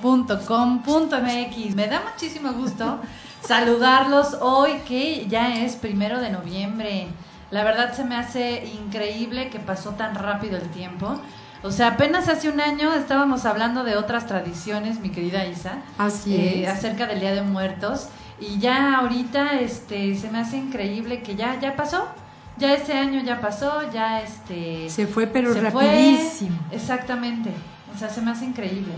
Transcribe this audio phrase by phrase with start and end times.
[0.00, 1.74] torradioonline.com.mx.
[1.74, 3.00] Me da muchísimo gusto
[3.42, 7.08] saludarlos hoy que ya es primero de noviembre.
[7.50, 11.20] La verdad se me hace increíble que pasó tan rápido el tiempo.
[11.62, 15.82] O sea, apenas hace un año estábamos hablando de otras tradiciones, mi querida Isa.
[15.98, 18.08] Así eh, Acerca del Día de Muertos.
[18.40, 22.06] Y ya ahorita este, se me hace increíble que ya, ya pasó.
[22.56, 24.88] Ya ese año ya pasó, ya este...
[24.90, 26.58] Se fue, pero rapidísimo.
[26.70, 27.50] Exactamente.
[27.94, 28.92] O sea, se me hace increíble.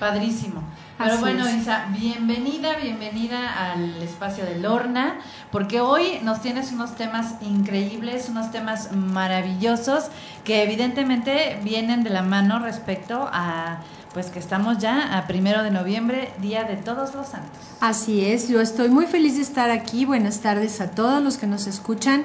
[0.00, 0.62] Padrísimo.
[0.96, 5.18] Pero bueno, Isa, bienvenida, bienvenida al espacio de Lorna,
[5.52, 10.06] porque hoy nos tienes unos temas increíbles, unos temas maravillosos
[10.42, 13.80] que evidentemente vienen de la mano respecto a
[14.14, 17.60] pues que estamos ya a primero de noviembre, Día de Todos los Santos.
[17.80, 20.06] Así es, yo estoy muy feliz de estar aquí.
[20.06, 22.24] Buenas tardes a todos los que nos escuchan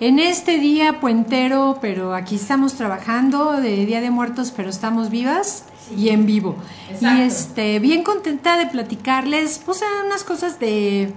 [0.00, 5.66] en este día puentero, pero aquí estamos trabajando de Día de Muertos, pero estamos vivas
[5.96, 6.56] y en vivo.
[7.00, 11.12] Y este, bien contenta de platicarles pues, unas cosas de,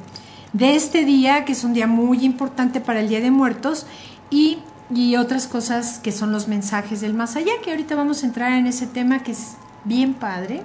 [0.53, 3.85] de este día, que es un día muy importante para el Día de Muertos,
[4.29, 4.59] y,
[4.93, 8.53] y otras cosas que son los mensajes del más allá, que ahorita vamos a entrar
[8.53, 10.63] en ese tema que es bien padre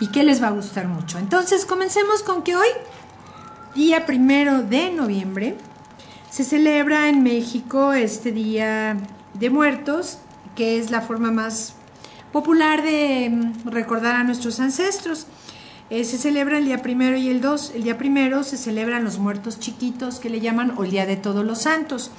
[0.00, 1.18] y que les va a gustar mucho.
[1.18, 2.68] Entonces, comencemos con que hoy,
[3.74, 5.56] día primero de noviembre,
[6.30, 8.96] se celebra en México este Día
[9.34, 10.18] de Muertos,
[10.54, 11.74] que es la forma más
[12.32, 15.26] popular de mm, recordar a nuestros ancestros.
[15.90, 17.72] Eh, se celebra el día primero y el dos.
[17.74, 21.16] El día primero se celebran los muertos chiquitos, que le llaman o el Día de
[21.16, 22.10] Todos los Santos.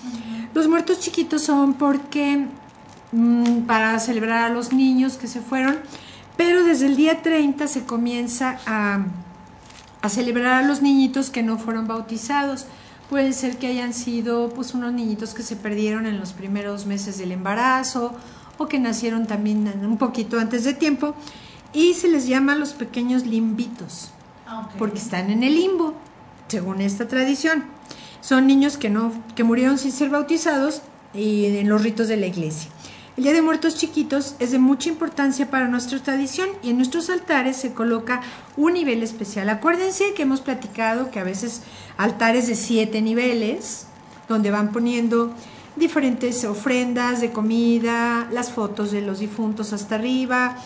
[0.53, 2.47] Los muertos chiquitos son porque
[3.11, 5.77] mm, para celebrar a los niños que se fueron,
[6.35, 9.05] pero desde el día 30 se comienza a,
[10.01, 12.65] a celebrar a los niñitos que no fueron bautizados.
[13.09, 17.17] Puede ser que hayan sido pues unos niñitos que se perdieron en los primeros meses
[17.17, 18.15] del embarazo
[18.59, 21.15] o que nacieron también un poquito antes de tiempo
[21.73, 24.11] y se les llama los pequeños limbitos
[24.45, 25.95] ah, porque están en el limbo,
[26.47, 27.63] según esta tradición.
[28.21, 30.81] Son niños que no que murieron sin ser bautizados
[31.13, 32.69] y en los ritos de la iglesia.
[33.15, 37.09] El Día de Muertos Chiquitos es de mucha importancia para nuestra tradición y en nuestros
[37.09, 38.21] altares se coloca
[38.55, 39.49] un nivel especial.
[39.49, 41.61] Acuérdense que hemos platicado que a veces
[41.97, 43.87] altares de siete niveles,
[44.29, 45.33] donde van poniendo
[45.75, 50.57] diferentes ofrendas de comida, las fotos de los difuntos hasta arriba,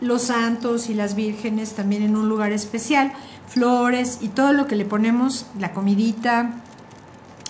[0.00, 3.12] los santos y las vírgenes también en un lugar especial,
[3.48, 6.62] flores y todo lo que le ponemos, la comidita,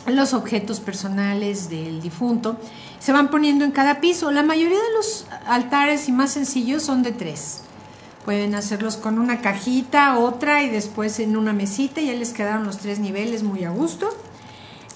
[0.06, 2.56] los objetos personales del difunto
[2.98, 4.30] se van poniendo en cada piso.
[4.30, 7.62] La mayoría de los altares y más sencillos son de tres.
[8.24, 12.00] Pueden hacerlos con una cajita, otra y después en una mesita.
[12.00, 14.08] Ya les quedaron los tres niveles muy a gusto.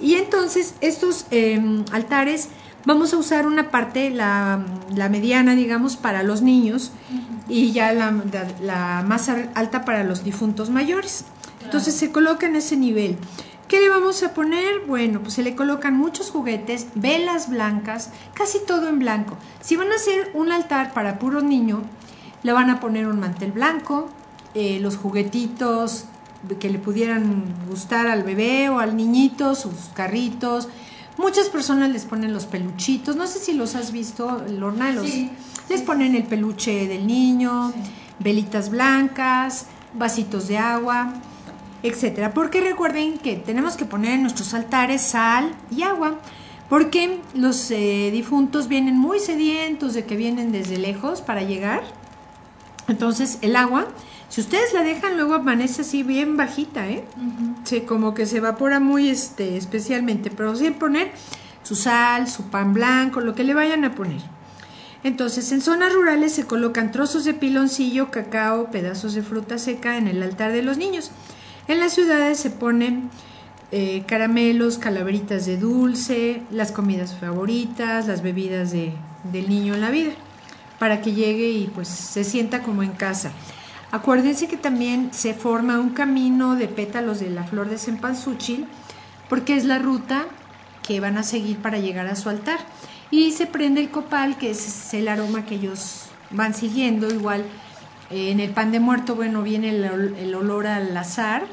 [0.01, 2.49] Y entonces estos em, altares
[2.85, 4.65] vamos a usar una parte, la,
[5.11, 6.93] mediana, digamos, para los niños
[7.49, 8.15] y ya la,
[8.61, 11.25] la, más alta para los difuntos mayores.
[11.65, 13.17] Entonces se coloca en ese nivel.
[13.69, 14.83] ¿Qué le vamos a poner?
[14.87, 19.37] Bueno, pues se le colocan muchos juguetes, velas blancas, casi todo en blanco.
[19.61, 21.83] Si van a hacer un altar para puro niño,
[22.45, 24.09] le van a poner un mantel blanco,
[24.55, 26.05] eh, los juguetitos
[26.59, 30.69] que le pudieran gustar al bebé o al niñito, sus carritos.
[31.19, 35.07] Muchas personas les ponen los peluchitos, no sé si los has visto, Lorna, los,
[35.69, 37.73] les ponen el peluche del niño.
[37.73, 37.81] Sí
[38.19, 41.13] velitas blancas, vasitos de agua,
[41.83, 42.33] etcétera.
[42.33, 46.19] Porque recuerden que tenemos que poner en nuestros altares sal y agua,
[46.69, 51.83] porque los eh, difuntos vienen muy sedientos de que vienen desde lejos para llegar.
[52.89, 53.87] Entonces el agua,
[54.37, 57.03] si ustedes la dejan, luego amanece así bien bajita, ¿eh?
[57.65, 61.11] Sí, como que se evapora muy este, especialmente, pero sin poner
[61.63, 64.21] su sal, su pan blanco, lo que le vayan a poner.
[65.03, 70.07] Entonces, en zonas rurales se colocan trozos de piloncillo, cacao, pedazos de fruta seca en
[70.07, 71.13] el altar de los niños.
[71.67, 73.09] En las ciudades se ponen
[73.73, 78.93] eh, caramelos, calaveritas de dulce, las comidas favoritas, las bebidas de,
[79.33, 80.13] del niño en la vida,
[80.79, 83.33] para que llegue y pues se sienta como en casa.
[83.97, 88.67] Acuérdense que también se forma un camino de pétalos de la flor de cempasúchil,
[89.31, 90.27] porque es la ruta
[90.83, 92.59] que van a seguir para llegar a su altar
[93.11, 97.09] y se prende el copal, que es el aroma que ellos van siguiendo.
[97.09, 97.47] Igual
[98.11, 101.47] eh, en el pan de muerto, bueno, viene el, olor al azar,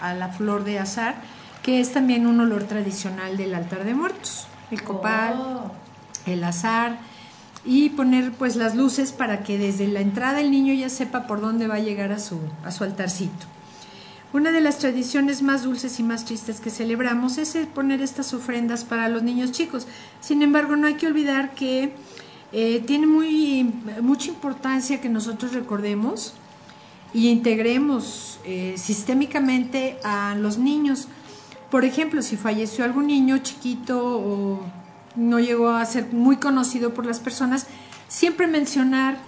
[0.00, 1.16] a la flor de azar,
[1.62, 4.46] que es también un olor tradicional del altar de muertos.
[4.70, 5.72] El copal, oh.
[6.24, 7.00] el azar
[7.64, 11.40] y poner pues las luces para que desde la entrada el niño ya sepa por
[11.40, 13.46] dónde va a llegar a su, a su altarcito.
[14.32, 18.82] Una de las tradiciones más dulces y más tristes que celebramos es poner estas ofrendas
[18.82, 19.86] para los niños chicos.
[20.20, 21.92] Sin embargo, no hay que olvidar que
[22.52, 23.70] eh, tiene muy,
[24.00, 26.32] mucha importancia que nosotros recordemos
[27.12, 31.08] y integremos eh, sistémicamente a los niños.
[31.70, 34.60] Por ejemplo, si falleció algún niño chiquito o
[35.16, 37.66] no llegó a ser muy conocido por las personas,
[38.08, 39.18] siempre mencionar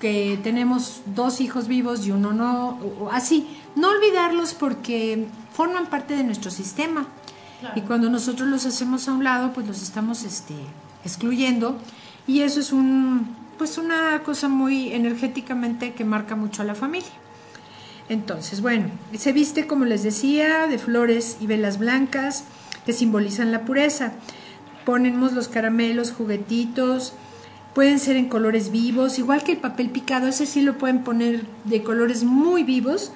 [0.00, 2.78] que tenemos dos hijos vivos y uno no,
[3.10, 7.06] así, no olvidarlos porque forman parte de nuestro sistema.
[7.74, 10.54] Y cuando nosotros los hacemos a un lado, pues los estamos este,
[11.04, 11.76] excluyendo.
[12.26, 17.10] Y eso es un, pues una cosa muy energéticamente que marca mucho a la familia.
[18.08, 18.86] Entonces, bueno,
[19.16, 22.44] se viste, como les decía, de flores y velas blancas
[22.86, 24.12] que simbolizan la pureza.
[24.88, 27.12] Ponemos los caramelos, juguetitos,
[27.74, 31.44] pueden ser en colores vivos, igual que el papel picado, ese sí lo pueden poner
[31.64, 33.12] de colores muy vivos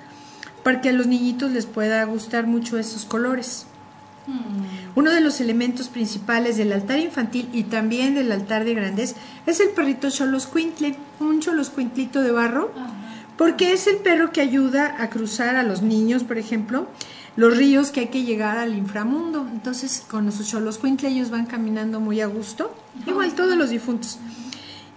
[0.62, 3.64] para que a los niñitos les pueda gustar mucho esos colores.
[4.26, 4.66] Hmm.
[4.96, 9.16] Uno de los elementos principales del altar infantil y también del altar de grandes
[9.46, 12.70] es el perrito choloscuintle, un choloscuintlito de barro,
[13.38, 16.86] porque es el perro que ayuda a cruzar a los niños, por ejemplo,
[17.36, 19.46] los ríos que hay que llegar al inframundo.
[19.50, 22.74] Entonces, con los choloscuintle ellos van caminando muy a gusto,
[23.06, 24.18] igual todos los difuntos.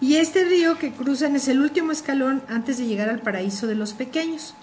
[0.01, 3.75] Y este río que cruzan es el último escalón antes de llegar al paraíso de
[3.75, 4.53] los pequeños.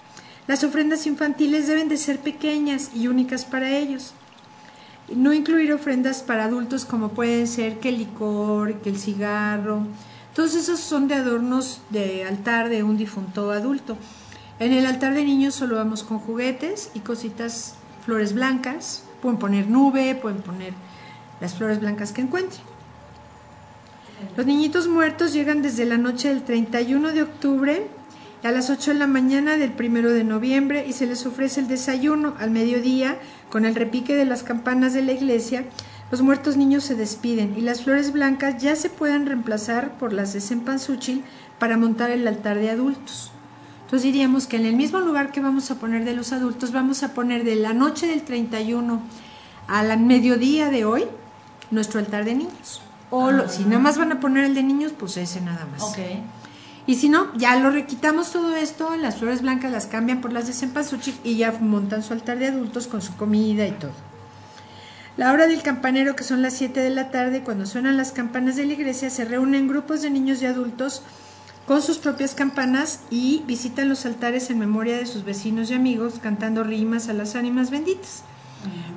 [0.45, 4.13] Las ofrendas infantiles deben de ser pequeñas y únicas para ellos.
[5.13, 9.87] No incluir ofrendas para adultos como pueden ser que el licor, que el cigarro.
[10.35, 13.97] Todos esos son de adornos de altar de un difunto adulto.
[14.59, 19.03] En el altar de niños solo vamos con juguetes y cositas, flores blancas.
[19.21, 20.73] Pueden poner nube, pueden poner
[21.41, 22.61] las flores blancas que encuentren.
[24.37, 27.87] Los niñitos muertos llegan desde la noche del 31 de octubre
[28.43, 31.67] a las 8 de la mañana del primero de noviembre y se les ofrece el
[31.67, 33.17] desayuno al mediodía
[33.49, 35.65] con el repique de las campanas de la iglesia.
[36.11, 40.33] Los muertos niños se despiden y las flores blancas ya se pueden reemplazar por las
[40.33, 41.23] de cempasúchil
[41.59, 43.32] para montar el altar de adultos.
[43.93, 47.03] Entonces diríamos que en el mismo lugar que vamos a poner de los adultos, vamos
[47.03, 48.99] a poner de la noche del 31
[49.67, 51.05] al mediodía de hoy
[51.69, 52.81] nuestro altar de niños.
[53.11, 55.83] O si nada más van a poner el de niños, pues ese nada más.
[55.83, 56.23] Okay.
[56.87, 60.47] Y si no, ya lo requitamos todo esto, las flores blancas las cambian por las
[60.47, 63.91] de cempasúchil y ya montan su altar de adultos con su comida y todo.
[65.17, 68.55] La hora del campanero, que son las 7 de la tarde, cuando suenan las campanas
[68.55, 71.03] de la iglesia, se reúnen grupos de niños y adultos
[71.65, 76.15] con sus propias campanas y visitan los altares en memoria de sus vecinos y amigos,
[76.21, 78.23] cantando rimas a las ánimas benditas,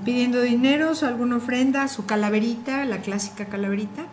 [0.05, 4.07] pidiendo dinero o alguna ofrenda, su calaverita, la clásica calaverita.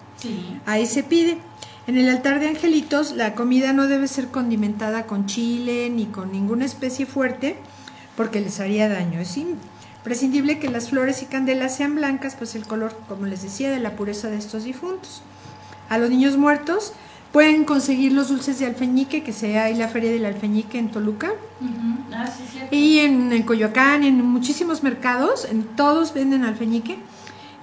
[0.65, 1.37] Ahí se pide.
[1.85, 6.31] En el altar de angelitos la comida no debe ser condimentada con chile ni con
[6.31, 7.57] ninguna especie fuerte
[8.15, 9.19] porque les haría daño.
[9.19, 13.69] Es imprescindible que las flores y candelas sean blancas, pues el color, como les decía,
[13.69, 15.23] de la pureza de estos difuntos.
[15.89, 16.93] A los niños muertos
[17.33, 21.33] pueden conseguir los dulces de alfeñique, que sea hay la feria del alfeñique en Toluca.
[22.13, 22.29] Ah,
[22.69, 26.99] y en, en, Coyoacán, en muchísimos mercados, en todos venden alfeñique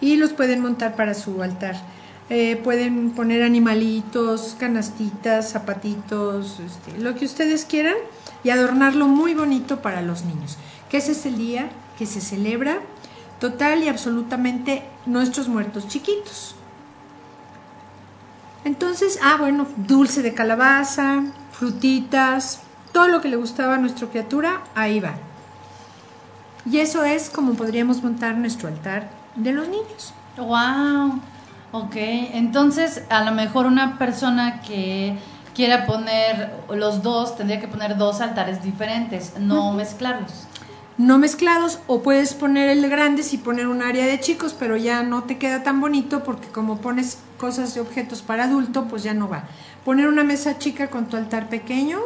[0.00, 1.76] y los pueden montar para su altar.
[2.30, 7.94] Eh, pueden poner animalitos, canastitas, zapatitos, este, lo que ustedes quieran
[8.42, 10.58] y adornarlo muy bonito para los niños.
[10.90, 12.80] Que ese es el día que se celebra
[13.38, 16.56] total y absolutamente nuestros muertos chiquitos.
[18.64, 22.60] Entonces, ah, bueno, dulce de calabaza, frutitas,
[22.92, 25.14] todo lo que le gustaba a nuestra criatura, ahí va.
[26.70, 30.12] Y eso es como podríamos montar nuestro altar de los niños.
[30.36, 31.20] Wow.
[31.72, 35.16] Ok, entonces a lo mejor una persona que
[35.54, 40.46] quiera poner los dos tendría que poner dos altares diferentes, no mezclarlos.
[40.98, 44.76] No mezclados o puedes poner el de grandes y poner un área de chicos, pero
[44.76, 49.02] ya no te queda tan bonito porque como pones cosas de objetos para adulto, pues
[49.02, 49.44] ya no va.
[49.84, 51.98] Poner una mesa chica con tu altar pequeño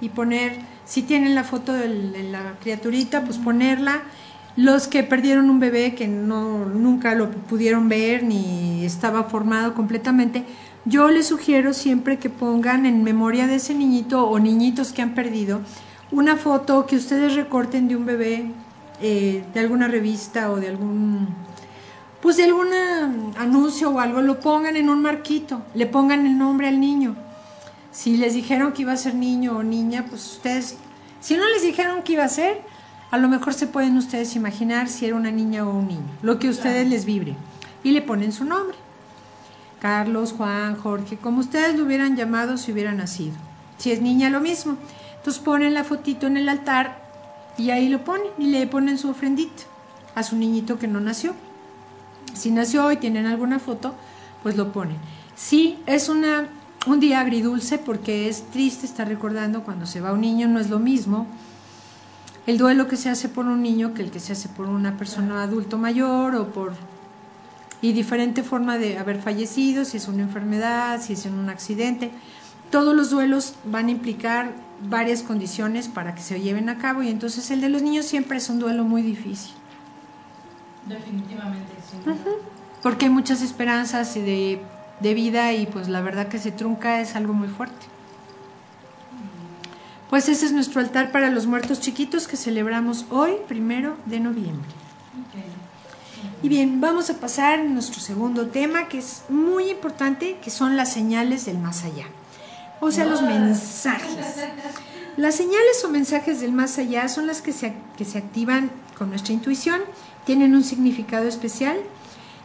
[0.00, 1.88] y poner, si tienen la foto de
[2.30, 4.02] la criaturita, pues ponerla.
[4.56, 10.44] Los que perdieron un bebé que no nunca lo pudieron ver ni estaba formado completamente,
[10.84, 15.14] yo les sugiero siempre que pongan en memoria de ese niñito o niñitos que han
[15.14, 15.60] perdido
[16.10, 18.50] una foto que ustedes recorten de un bebé
[19.00, 21.28] eh, de alguna revista o de algún
[22.20, 22.68] pues de algún
[23.36, 27.16] anuncio o algo, lo pongan en un marquito, le pongan el nombre al niño
[27.98, 30.76] si les dijeron que iba a ser niño o niña, pues ustedes,
[31.20, 32.60] si no les dijeron que iba a ser,
[33.10, 36.38] a lo mejor se pueden ustedes imaginar si era una niña o un niño, lo
[36.38, 37.34] que ustedes les vibre.
[37.82, 38.76] Y le ponen su nombre.
[39.80, 43.34] Carlos, Juan, Jorge, como ustedes lo hubieran llamado si hubiera nacido.
[43.78, 44.76] Si es niña, lo mismo.
[45.16, 47.02] Entonces ponen la fotito en el altar
[47.56, 49.64] y ahí lo ponen y le ponen su ofrendito
[50.14, 51.34] a su niñito que no nació.
[52.34, 53.94] Si nació y tienen alguna foto,
[54.42, 54.96] pues lo ponen.
[55.34, 56.48] Si es una
[56.86, 60.70] un día agridulce porque es triste estar recordando cuando se va un niño, no es
[60.70, 61.26] lo mismo
[62.48, 64.96] el duelo que se hace por un niño que el que se hace por una
[64.96, 66.72] persona adulto mayor o por
[67.82, 72.10] y diferente forma de haber fallecido, si es una enfermedad, si es en un accidente.
[72.70, 74.54] Todos los duelos van a implicar
[74.88, 78.38] varias condiciones para que se lleven a cabo y entonces el de los niños siempre
[78.38, 79.52] es un duelo muy difícil.
[80.88, 81.98] Definitivamente, sí.
[82.82, 84.62] Porque hay muchas esperanzas y de
[85.00, 87.86] de vida y pues la verdad que se trunca es algo muy fuerte.
[90.10, 94.68] Pues ese es nuestro altar para los muertos chiquitos que celebramos hoy, primero de noviembre.
[96.42, 100.76] Y bien, vamos a pasar a nuestro segundo tema que es muy importante, que son
[100.76, 102.06] las señales del más allá.
[102.80, 104.16] O sea, los mensajes.
[105.16, 109.10] Las señales o mensajes del más allá son las que se, que se activan con
[109.10, 109.80] nuestra intuición,
[110.28, 111.78] tienen un significado especial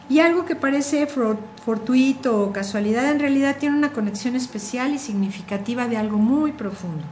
[0.08, 5.86] y algo que parece fortuito o casualidad en realidad tiene una conexión especial y significativa
[5.86, 7.04] de algo muy profundo.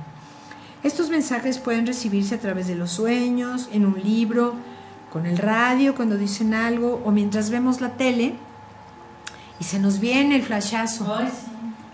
[0.82, 4.54] Estos mensajes pueden recibirse a través de los sueños, en un libro,
[5.12, 8.32] con el radio cuando dicen algo o mientras vemos la tele
[9.60, 11.04] y se nos viene el flashazo.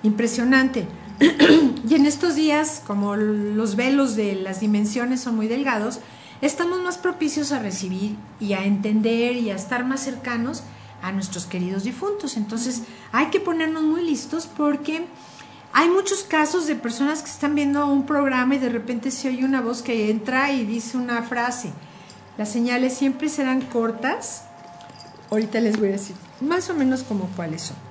[0.04, 0.86] Impresionante.
[1.88, 5.98] y en estos días, como los velos de las dimensiones son muy delgados,
[6.40, 10.62] estamos más propicios a recibir y a entender y a estar más cercanos
[11.02, 12.36] a nuestros queridos difuntos.
[12.36, 15.06] Entonces hay que ponernos muy listos porque
[15.72, 19.44] hay muchos casos de personas que están viendo un programa y de repente se oye
[19.44, 21.72] una voz que entra y dice una frase.
[22.36, 24.44] Las señales siempre serán cortas.
[25.30, 27.87] Ahorita les voy a decir más o menos como cuáles son.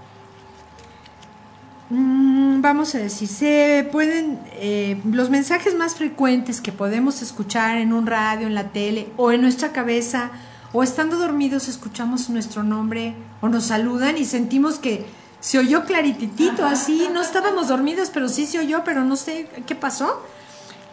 [1.90, 7.94] Mm, vamos a decir, se pueden, eh, los mensajes más frecuentes que podemos escuchar en
[7.94, 10.32] un radio, en la tele o en nuestra cabeza
[10.74, 15.06] o estando dormidos escuchamos nuestro nombre o nos saludan y sentimos que
[15.40, 19.76] se oyó clarititito, así, no estábamos dormidos, pero sí se oyó, pero no sé qué
[19.76, 20.22] pasó.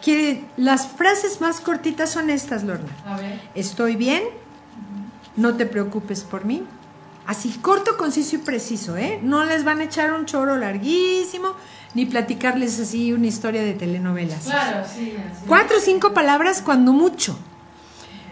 [0.01, 2.87] Que las frases más cortitas son estas, Lorna.
[3.55, 4.21] Estoy bien,
[5.35, 6.63] no te preocupes por mí.
[7.27, 9.19] Así, corto, conciso y preciso, ¿eh?
[9.21, 11.55] No les van a echar un choro larguísimo,
[11.95, 14.45] ni platicarles así una historia de telenovelas.
[14.45, 15.15] Claro, sí.
[15.47, 17.37] Cuatro o cinco palabras cuando mucho.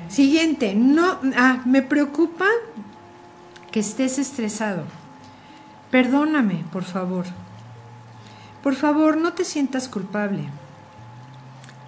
[0.10, 2.46] Siguiente, no, ah, me preocupa
[3.72, 4.84] que estés estresado.
[5.90, 7.26] Perdóname, por favor.
[8.62, 10.44] Por favor, no te sientas culpable.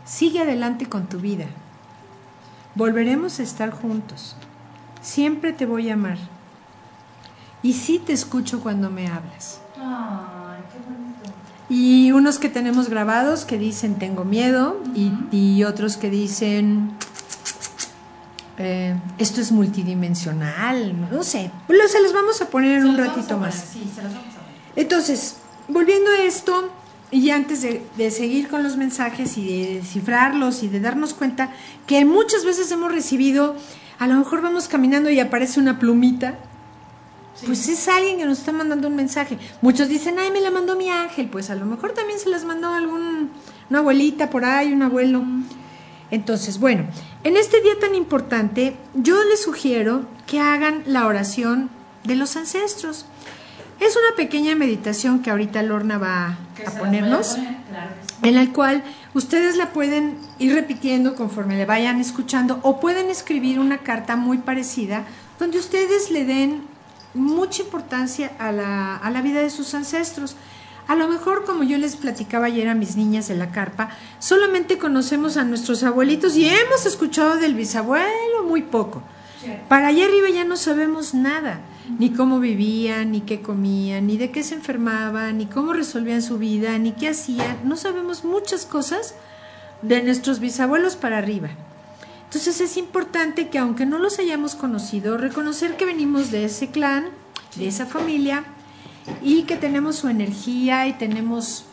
[0.06, 1.46] Sigue adelante con tu vida.
[2.74, 4.36] Volveremos a estar juntos.
[5.02, 6.18] Siempre te voy a amar.
[7.66, 9.60] Y sí te escucho cuando me hablas.
[9.76, 11.34] Ay, qué bonito.
[11.68, 16.92] Y unos que tenemos grabados que dicen tengo miedo y, y otros que dicen
[18.60, 21.50] eh, esto es multidimensional, no sé,
[21.88, 23.56] se los vamos a poner en un ratito más.
[23.74, 24.54] Sí, se los vamos a poner.
[24.76, 26.70] Entonces, volviendo a esto,
[27.10, 31.50] y antes de, de, seguir con los mensajes y de descifrarlos y de darnos cuenta
[31.88, 33.56] que muchas veces hemos recibido,
[33.98, 36.36] a lo mejor vamos caminando y aparece una plumita,
[37.46, 39.38] pues es alguien que nos está mandando un mensaje.
[39.62, 42.46] Muchos dicen, ay, me la mandó mi ángel, pues a lo mejor también se las
[42.46, 43.32] mandó algún,
[43.70, 45.24] una abuelita por ahí, un abuelo.
[46.12, 46.86] Entonces, bueno,
[47.24, 51.70] en este día tan importante, yo les sugiero que hagan la oración
[52.04, 53.06] de los ancestros.
[53.80, 57.38] Es una pequeña meditación que ahorita Lorna va a ponernos,
[58.22, 58.84] en la cual
[59.16, 64.40] Ustedes la pueden ir repitiendo conforme le vayan escuchando o pueden escribir una carta muy
[64.40, 65.06] parecida
[65.40, 66.64] donde ustedes le den
[67.16, 70.36] mucha importancia a la, a la vida de sus ancestros.
[70.88, 74.78] A lo mejor, como yo les platicaba ayer a mis niñas de la carpa, solamente
[74.78, 79.02] conocemos a nuestros abuelitos y hemos escuchado del bisabuelo muy poco.
[79.68, 81.60] Para allá arriba ya no sabemos nada,
[82.00, 86.38] ni cómo vivían, ni qué comían, ni de qué se enfermaban, ni cómo resolvían su
[86.38, 87.60] vida, ni qué hacían.
[87.64, 89.16] No sabemos muchas cosas
[89.82, 91.50] de nuestros bisabuelos para arriba.
[92.36, 97.06] Entonces es importante que aunque no los hayamos conocido, reconocer que venimos de ese clan,
[97.56, 98.44] de esa familia,
[99.24, 101.64] y que tenemos su energía y tenemos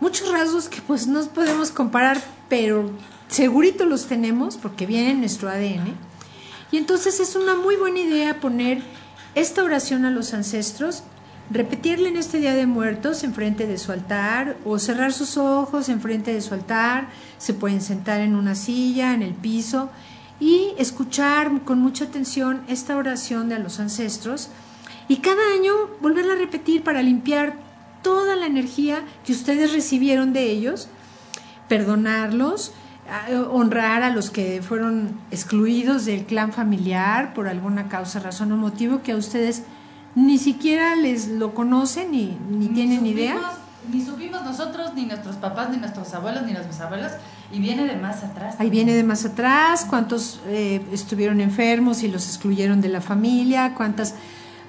[0.00, 2.90] muchos rasgos que pues no podemos comparar, pero
[3.28, 5.94] segurito los tenemos porque viene en nuestro ADN.
[6.70, 8.82] Y entonces es una muy buena idea poner
[9.34, 11.04] esta oración a los ancestros,
[11.50, 16.32] repetirle en este Día de Muertos enfrente de su altar o cerrar sus ojos enfrente
[16.32, 17.08] de su altar,
[17.38, 19.90] se pueden sentar en una silla, en el piso
[20.40, 24.50] y escuchar con mucha atención esta oración de a los ancestros
[25.08, 27.54] y cada año volverla a repetir para limpiar
[28.02, 30.88] toda la energía que ustedes recibieron de ellos,
[31.68, 32.72] perdonarlos,
[33.50, 39.02] honrar a los que fueron excluidos del clan familiar por alguna causa, razón o motivo
[39.02, 39.64] que a ustedes
[40.14, 43.38] ni siquiera les lo conocen ni, ni, tienen idea.
[43.90, 47.12] Ni supimos nosotros, ni nuestros papás, ni nuestros abuelos, ni los bisabuelos,
[47.50, 48.54] y viene de más atrás.
[48.58, 53.74] Ahí viene de más atrás, cuántos eh, estuvieron enfermos y los excluyeron de la familia,
[53.74, 54.14] cuántas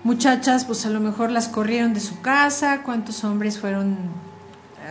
[0.03, 3.97] muchachas, pues a lo mejor las corrieron de su casa, cuántos hombres fueron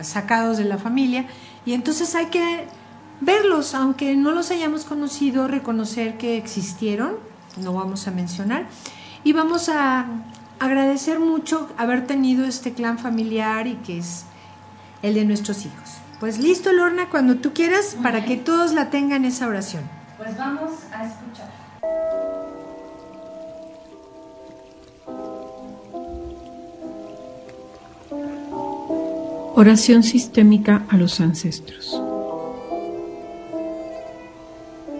[0.01, 1.25] sacados de la familia.
[1.65, 2.67] Y entonces hay que
[3.21, 7.15] verlos, aunque no los hayamos conocido, reconocer que existieron,
[7.57, 8.67] no vamos a mencionar,
[9.23, 10.05] y vamos a
[10.63, 14.25] agradecer mucho haber tenido este clan familiar y que es
[15.01, 15.97] el de nuestros hijos.
[16.21, 19.83] Pues listo, Lorna, cuando tú quieras, para que todos la tengan esa oración.
[20.17, 21.49] Pues vamos a escuchar.
[29.55, 32.01] Oración sistémica a los ancestros.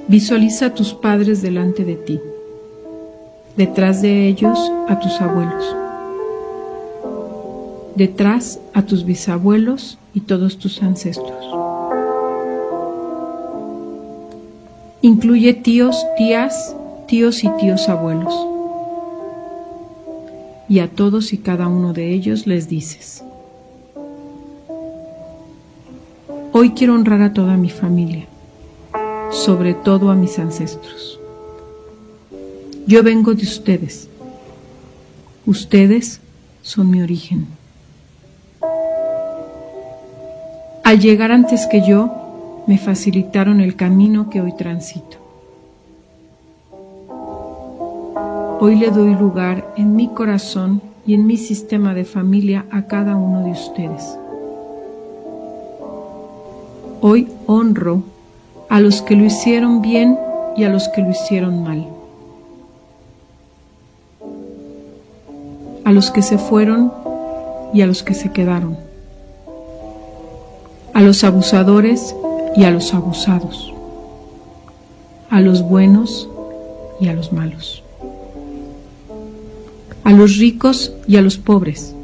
[0.10, 2.20] Visualiza a tus padres delante de ti,
[3.56, 5.76] detrás de ellos a tus abuelos,
[7.96, 11.46] detrás a tus bisabuelos y todos tus ancestros.
[15.02, 16.76] Incluye tíos, tías,
[17.08, 18.34] tíos y tíos abuelos.
[20.70, 23.24] Y a todos y cada uno de ellos les dices,
[26.56, 28.28] Hoy quiero honrar a toda mi familia,
[29.32, 31.20] sobre todo a mis ancestros.
[32.86, 34.10] Yo vengo de ustedes.
[35.46, 36.20] Ustedes
[36.62, 37.48] son mi origen.
[40.84, 45.18] Al llegar antes que yo, me facilitaron el camino que hoy transito.
[48.60, 53.16] Hoy le doy lugar en mi corazón y en mi sistema de familia a cada
[53.16, 54.18] uno de ustedes.
[57.00, 58.04] Hoy honro
[58.70, 60.18] a los que lo hicieron bien
[60.58, 62.03] y a los que lo hicieron mal.
[65.86, 66.92] A los que se fueron
[67.74, 68.78] y a los que se quedaron.
[70.94, 72.16] A los abusadores
[72.56, 73.74] y a los abusados.
[75.30, 76.30] A los buenos
[77.00, 77.84] y a los malos.
[80.04, 81.96] A los ricos y a los pobres.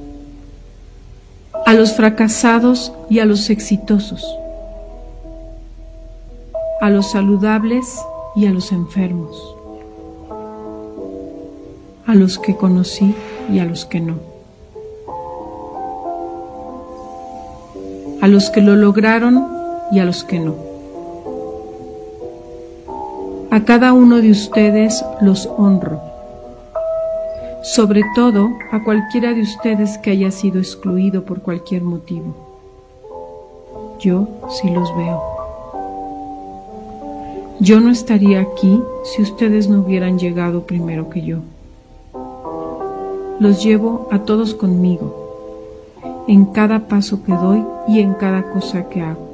[1.66, 4.26] A los fracasados y a los exitosos
[6.80, 8.00] a los saludables
[8.36, 9.56] y a los enfermos,
[12.10, 13.14] a los que conocí
[13.54, 14.16] y a los que no,
[18.20, 19.48] a los que lo lograron
[19.92, 20.56] y a los que no.
[23.52, 26.02] A cada uno de ustedes los honro,
[27.62, 32.34] sobre todo a cualquiera de ustedes que haya sido excluido por cualquier motivo.
[34.00, 35.22] Yo sí los veo.
[37.60, 41.38] Yo no estaría aquí si ustedes no hubieran llegado primero que yo.
[43.40, 49.02] Los llevo a todos conmigo, en cada paso que doy y en cada cosa que
[49.02, 49.30] hago.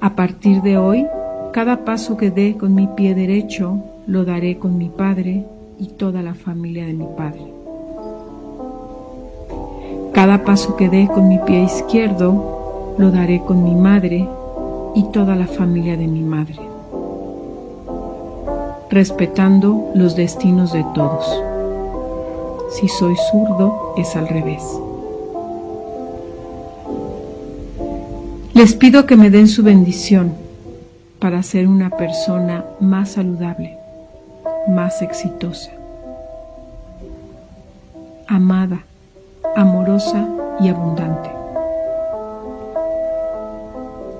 [0.00, 1.06] A partir de hoy,
[1.52, 5.44] cada paso que dé con mi pie derecho, lo daré con mi padre
[5.78, 7.52] y toda la familia de mi padre.
[10.12, 14.26] Cada paso que dé con mi pie izquierdo, lo daré con mi madre
[14.94, 16.58] y toda la familia de mi madre,
[18.90, 21.26] respetando los destinos de todos.
[22.72, 24.62] Si soy zurdo, es al revés.
[28.52, 30.34] Les pido que me den su bendición
[31.18, 33.78] para ser una persona más saludable,
[34.68, 35.70] más exitosa,
[38.26, 38.84] amada,
[39.56, 40.28] amorosa
[40.60, 41.30] y abundante.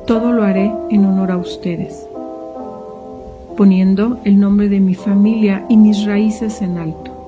[0.06, 2.06] Todo lo haré en honor a ustedes,
[3.60, 7.26] poniendo el nombre de mi familia y mis raíces en alto.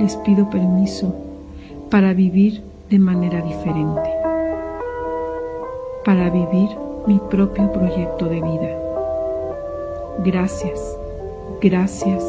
[0.00, 1.14] Les pido permiso
[1.90, 4.10] para vivir de manera diferente,
[6.06, 6.70] para vivir
[7.06, 8.78] mi propio proyecto de vida.
[10.24, 10.80] Gracias,
[11.60, 12.24] gracias,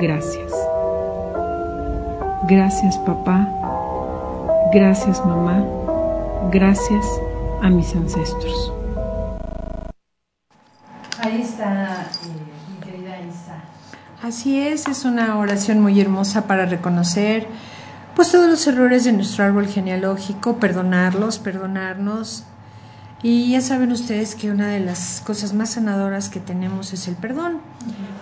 [0.00, 0.52] gracias.
[2.48, 3.48] Gracias papá,
[4.74, 5.64] gracias mamá,
[6.50, 7.06] gracias
[7.62, 8.72] a mis ancestros.
[11.24, 13.62] Ahí está, eh, mi querida Isa.
[14.22, 17.48] Así es, es una oración muy hermosa para reconocer
[18.14, 22.44] pues todos los errores de nuestro árbol genealógico, perdonarlos, perdonarnos.
[23.22, 27.14] Y ya saben ustedes que una de las cosas más sanadoras que tenemos es el
[27.14, 27.60] perdón.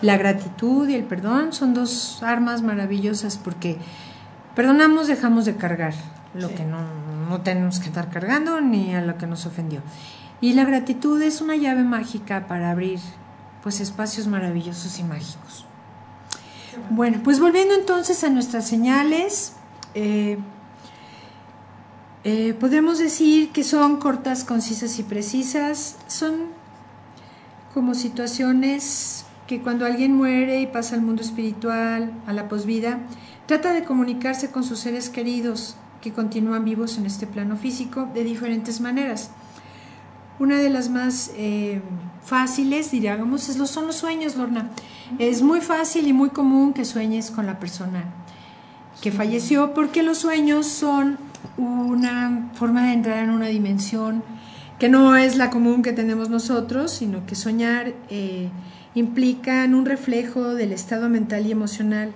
[0.03, 3.79] La gratitud y el perdón son dos armas maravillosas porque
[4.55, 5.95] perdonamos, dejamos de cargar
[6.35, 6.79] lo que no,
[7.29, 9.81] no tenemos que estar cargando ni a lo que nos ofendió.
[10.41, 13.01] Y la gratitud es una llave mágica para abrir
[13.63, 15.67] pues espacios maravillosos y mágicos.
[16.91, 19.55] Bueno, pues volviendo entonces a nuestras señales,
[19.95, 20.39] eh,
[22.23, 25.97] eh, podemos decir que son cortas, concisas y precisas.
[26.07, 26.49] Son
[27.73, 33.01] como situaciones que cuando alguien muere y pasa al mundo espiritual, a la posvida,
[33.47, 38.25] trata de comunicarse con sus seres queridos que continúan vivos en este plano físico de
[38.25, 39.31] diferentes maneras.
[40.41, 41.83] Una de las más eh,
[42.25, 44.71] fáciles, diríamos, es son los sueños, Lorna.
[45.19, 48.05] Es muy fácil y muy común que sueñes con la persona
[49.03, 51.19] que falleció porque los sueños son
[51.57, 54.23] una forma de entrar en una dimensión
[54.79, 58.49] que no es la común que tenemos nosotros, sino que soñar eh,
[58.95, 62.13] implica un reflejo del estado mental y emocional.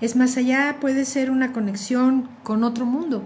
[0.00, 3.24] Es más allá, puede ser una conexión con otro mundo.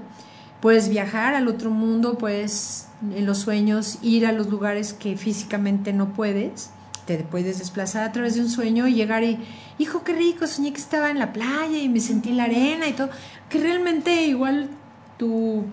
[0.63, 5.93] Puedes viajar al otro mundo, puedes en los sueños ir a los lugares que físicamente
[5.93, 6.71] no puedes
[7.07, 9.39] te puedes desplazar a través de un sueño y llegar y,
[9.79, 12.89] hijo, qué rico, soñé que estaba en la playa y me sentí en la arena
[12.89, 13.09] y todo,
[13.49, 14.69] que realmente igual
[15.17, 15.65] tu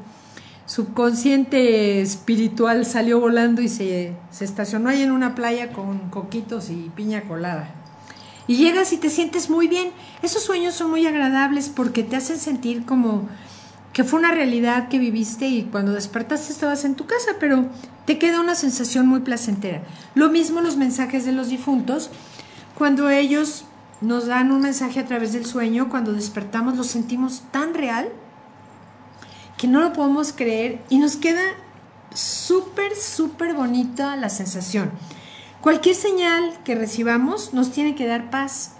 [0.65, 6.91] subconsciente espiritual salió volando y se, se estacionó ahí en una playa con coquitos y
[6.95, 7.73] piña colada.
[8.47, 9.91] Y llegas y te sientes muy bien.
[10.21, 13.27] Esos sueños son muy agradables porque te hacen sentir como
[13.93, 17.67] que fue una realidad que viviste y cuando despertaste estabas en tu casa, pero
[18.05, 19.83] te queda una sensación muy placentera.
[20.15, 22.09] Lo mismo los mensajes de los difuntos,
[22.75, 23.65] cuando ellos
[24.01, 28.09] nos dan un mensaje a través del sueño, cuando despertamos lo sentimos tan real
[29.57, 31.43] que no lo podemos creer y nos queda
[32.13, 34.91] súper, súper bonita la sensación.
[35.61, 38.73] Cualquier señal que recibamos nos tiene que dar paz.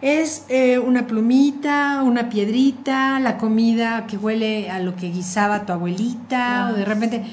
[0.00, 5.72] Es eh, una plumita, una piedrita, la comida que huele a lo que guisaba tu
[5.72, 7.24] abuelita, o de repente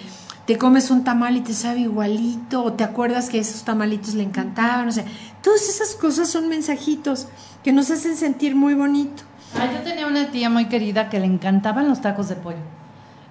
[0.47, 4.23] te comes un tamal y te sabe igualito, o te acuerdas que esos tamalitos le
[4.23, 5.06] encantaban, o sea,
[5.43, 7.28] todas esas cosas son mensajitos
[7.63, 9.23] que nos hacen sentir muy bonito.
[9.56, 12.58] Ah, yo tenía una tía muy querida que le encantaban los tacos de pollo.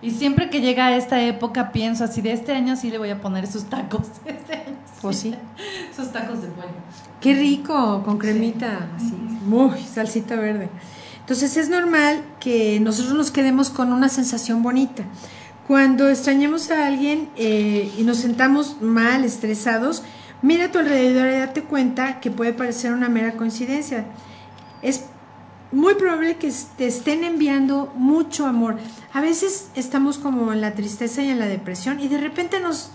[0.00, 3.10] Y siempre que llega a esta época pienso así, de este año sí le voy
[3.10, 4.06] a poner sus tacos.
[4.26, 4.76] Este año
[5.12, 5.34] sí.
[5.96, 6.68] Sus tacos de pollo.
[7.20, 9.14] Qué rico, con cremita, así,
[9.46, 10.68] muy salsita verde.
[11.20, 15.04] Entonces es normal que nosotros nos quedemos con una sensación bonita.
[15.66, 20.02] Cuando extrañemos a alguien eh, y nos sentamos mal, estresados,
[20.42, 24.04] mira a tu alrededor y date cuenta que puede parecer una mera coincidencia.
[24.82, 25.06] Es
[25.72, 28.76] muy probable que te estén enviando mucho amor.
[29.14, 32.90] A veces estamos como en la tristeza y en la depresión y de repente nos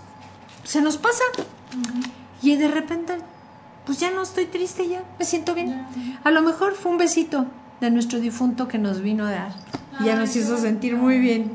[0.62, 1.24] se nos pasa.
[2.42, 3.14] Y de repente,
[3.86, 5.86] pues ya no estoy triste, ya me siento bien.
[6.24, 7.46] A lo mejor fue un besito
[7.80, 9.52] de nuestro difunto que nos vino a dar.
[10.00, 11.50] Y ya nos hizo sentir muy bien.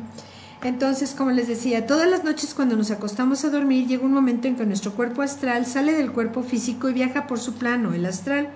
[0.63, 4.47] Entonces, como les decía, todas las noches cuando nos acostamos a dormir llega un momento
[4.47, 8.06] en que nuestro cuerpo astral sale del cuerpo físico y viaja por su plano, el
[8.06, 8.49] astral,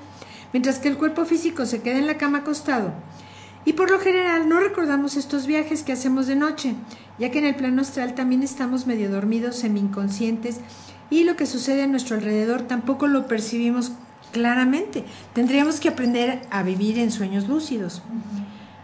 [0.52, 2.94] mientras que el cuerpo físico se queda en la cama acostado.
[3.64, 6.74] Y por lo general no recordamos estos viajes que hacemos de noche,
[7.20, 10.62] ya que en el plano astral también estamos medio dormidos, semi-inconscientes,
[11.10, 13.92] y lo que sucede a nuestro alrededor tampoco lo percibimos
[14.32, 15.04] claramente.
[15.34, 18.02] Tendríamos que aprender a vivir en sueños lúcidos,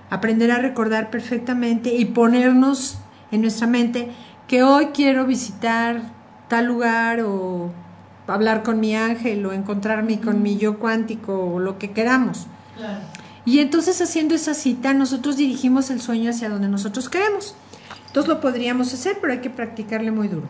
[0.10, 2.98] aprender a recordar perfectamente y ponernos
[3.32, 4.10] en nuestra mente
[4.48, 6.02] que hoy quiero visitar
[6.48, 7.72] tal lugar o
[8.28, 12.48] hablar con mi ángel o encontrarme con mi yo cuántico o lo que queramos.
[13.46, 17.56] Y entonces haciendo esa cita nosotros dirigimos el sueño hacia donde nosotros queremos.
[18.08, 20.48] Entonces lo podríamos hacer, pero hay que practicarle muy duro.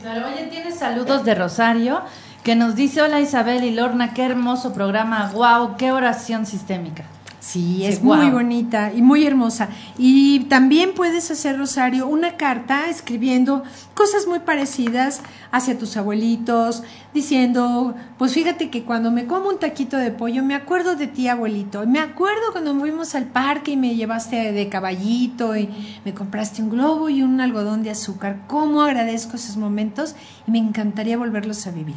[0.00, 2.02] Claro, oye, tienes saludos de Rosario
[2.42, 7.04] que nos dice, hola Isabel y Lorna, qué hermoso programa, wow, qué oración sistémica.
[7.46, 9.68] Sí, es muy bonita y muy hermosa.
[9.96, 13.62] Y también puedes hacer, Rosario, una carta escribiendo
[13.94, 15.20] cosas muy parecidas
[15.52, 16.82] hacia tus abuelitos,
[17.14, 21.28] diciendo, pues fíjate que cuando me como un taquito de pollo, me acuerdo de ti,
[21.28, 21.86] abuelito.
[21.86, 25.68] Me acuerdo cuando fuimos al parque y me llevaste de caballito y
[26.04, 28.40] me compraste un globo y un algodón de azúcar.
[28.48, 30.16] ¿Cómo agradezco esos momentos?
[30.48, 31.94] Y me encantaría volverlos a vivir.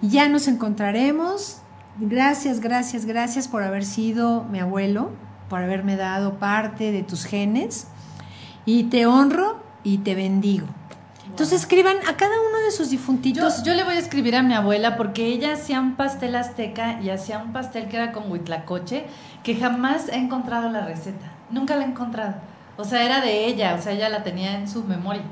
[0.00, 1.56] Ya nos encontraremos
[2.02, 5.10] Gracias, gracias, gracias por haber sido mi abuelo,
[5.50, 7.88] por haberme dado parte de tus genes.
[8.64, 10.66] Y te honro y te bendigo.
[11.26, 13.62] Entonces escriban a cada uno de sus difuntitos.
[13.64, 17.10] Yo, le voy a escribir a mi abuela porque ella hacía un pastel azteca y
[17.10, 19.04] hacía un pastel que era con huitlacoche
[19.44, 21.30] que jamás he encontrado la receta.
[21.50, 22.36] Nunca la he encontrado.
[22.78, 25.22] O sea, era de ella, o sea, ella la tenía en su memoria.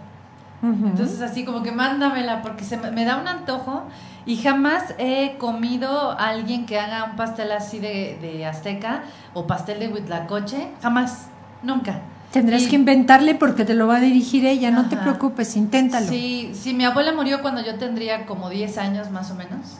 [0.62, 3.84] Entonces así como que mándamela porque se me, da un antojo
[4.26, 9.78] y jamás he comido a alguien que haga un pastel así de, azteca o pastel
[9.78, 10.68] de huitlacoche.
[10.82, 11.28] Jamás.
[11.62, 12.00] Nunca.
[12.32, 16.06] Tendrás que inventarle porque te lo va a dirigir ella, no te preocupes, inténtalo.
[16.06, 19.78] Sí, sí, mi abuela murió cuando yo tendría como 10 años más o menos.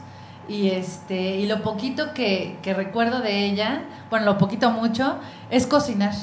[0.49, 5.19] Y este y lo poquito que, que recuerdo de ella, bueno, lo poquito mucho,
[5.51, 6.15] es cocinar.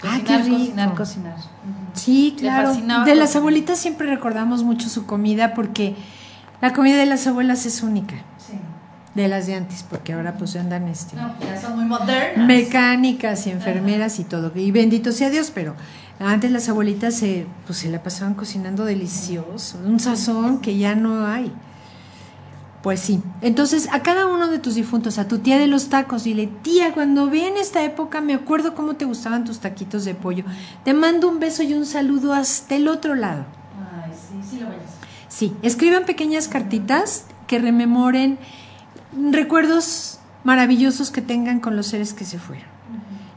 [0.00, 0.56] Cocinar, ah, qué rico.
[0.56, 1.36] cocinar, cocinar.
[1.94, 2.74] Sí, claro.
[3.04, 5.94] De las abuelitas siempre recordamos mucho su comida porque
[6.60, 8.16] la comida de las abuelas es única.
[8.38, 8.54] Sí.
[9.14, 11.16] De las de antes, porque ahora pues andan este.
[11.16, 12.46] No, ya son muy modernas.
[12.46, 14.52] Mecánicas y enfermeras y todo.
[14.54, 15.74] Y bendito sea Dios, pero
[16.20, 19.78] antes las abuelitas se, pues se la pasaban cocinando delicioso.
[19.84, 21.52] Un sazón que ya no hay.
[22.82, 23.22] Pues sí.
[23.42, 26.92] Entonces, a cada uno de tus difuntos, a tu tía de los tacos, dile, tía,
[26.92, 30.44] cuando vi en esta época me acuerdo cómo te gustaban tus taquitos de pollo.
[30.84, 33.44] Te mando un beso y un saludo hasta el otro lado.
[34.02, 34.78] Ay, sí, sí lo ves.
[35.28, 38.38] Sí, escriban pequeñas cartitas que rememoren
[39.30, 42.64] recuerdos maravillosos que tengan con los seres que se fueron.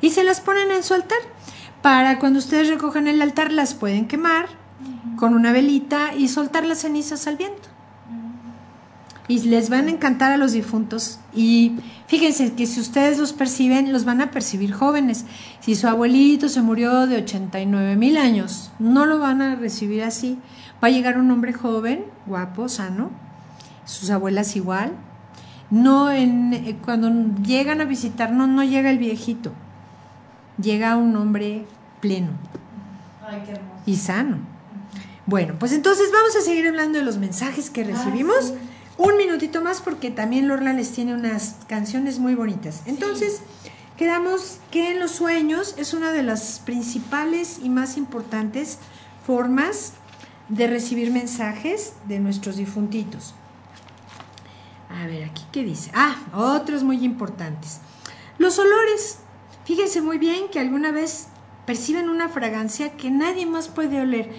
[0.01, 1.19] Y se las ponen en su altar.
[1.81, 4.47] Para cuando ustedes recojan el altar, las pueden quemar
[5.17, 7.72] con una velita y soltar las cenizas al viento.
[9.27, 11.19] Y les van a encantar a los difuntos.
[11.33, 15.25] Y fíjense que si ustedes los perciben, los van a percibir jóvenes.
[15.61, 20.37] Si su abuelito se murió de 89 mil años, no lo van a recibir así
[20.83, 23.09] Va a llegar un hombre joven, guapo, sano,
[23.85, 24.91] sus abuelas igual.
[25.69, 27.09] No en, eh, cuando
[27.41, 29.53] llegan a visitarnos no llega el viejito,
[30.61, 31.65] llega un hombre
[32.01, 32.31] pleno
[33.85, 34.39] y sano.
[35.25, 38.53] Bueno, pues entonces vamos a seguir hablando de los mensajes que recibimos.
[38.97, 42.83] Un minutito más porque también Lorla les tiene unas canciones muy bonitas.
[42.85, 43.41] Entonces,
[43.97, 48.77] quedamos que en los sueños es una de las principales y más importantes
[49.25, 49.93] formas
[50.49, 53.33] de recibir mensajes de nuestros difuntitos.
[54.89, 55.91] A ver, aquí qué dice.
[55.95, 57.79] Ah, otros muy importantes.
[58.37, 59.19] Los olores.
[59.65, 61.29] Fíjense muy bien que alguna vez
[61.65, 64.29] perciben una fragancia que nadie más puede oler.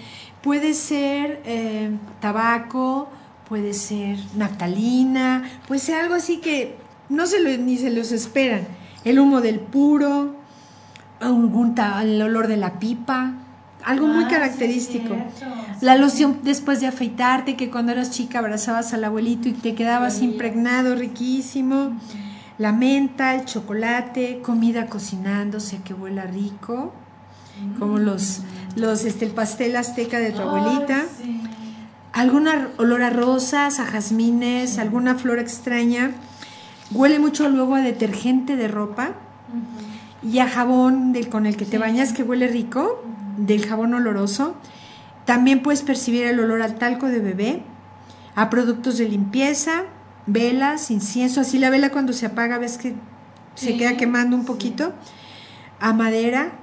[0.41, 1.89] Puede ser eh,
[2.21, 3.09] tabaco,
[3.47, 6.75] puede ser naftalina, puede ser algo así que
[7.09, 8.67] no se lo, ni se los esperan.
[9.03, 10.35] El humo del puro,
[11.21, 13.33] el olor de la pipa,
[13.83, 15.15] algo muy ah, característico.
[15.81, 20.21] la loción después de afeitarte, que cuando eras chica abrazabas al abuelito y te quedabas
[20.21, 21.99] impregnado, riquísimo.
[22.57, 26.93] La menta, el chocolate, comida cocinándose que huela rico,
[27.77, 28.41] como los,
[28.75, 31.03] los este, el pastel azteca de tu abuelita.
[32.15, 36.11] Alguna olor a rosas, a jazmines, alguna flor extraña.
[36.91, 39.09] Huele mucho luego a detergente de ropa
[40.23, 43.03] y a jabón del, con el que te bañas que huele rico
[43.35, 44.55] del jabón oloroso.
[45.25, 47.63] También puedes percibir el olor al talco de bebé,
[48.33, 49.83] a productos de limpieza,
[50.25, 51.41] velas, incienso.
[51.41, 52.95] Así la vela cuando se apaga ves que
[53.55, 54.93] se queda quemando un poquito.
[55.81, 56.53] A madera,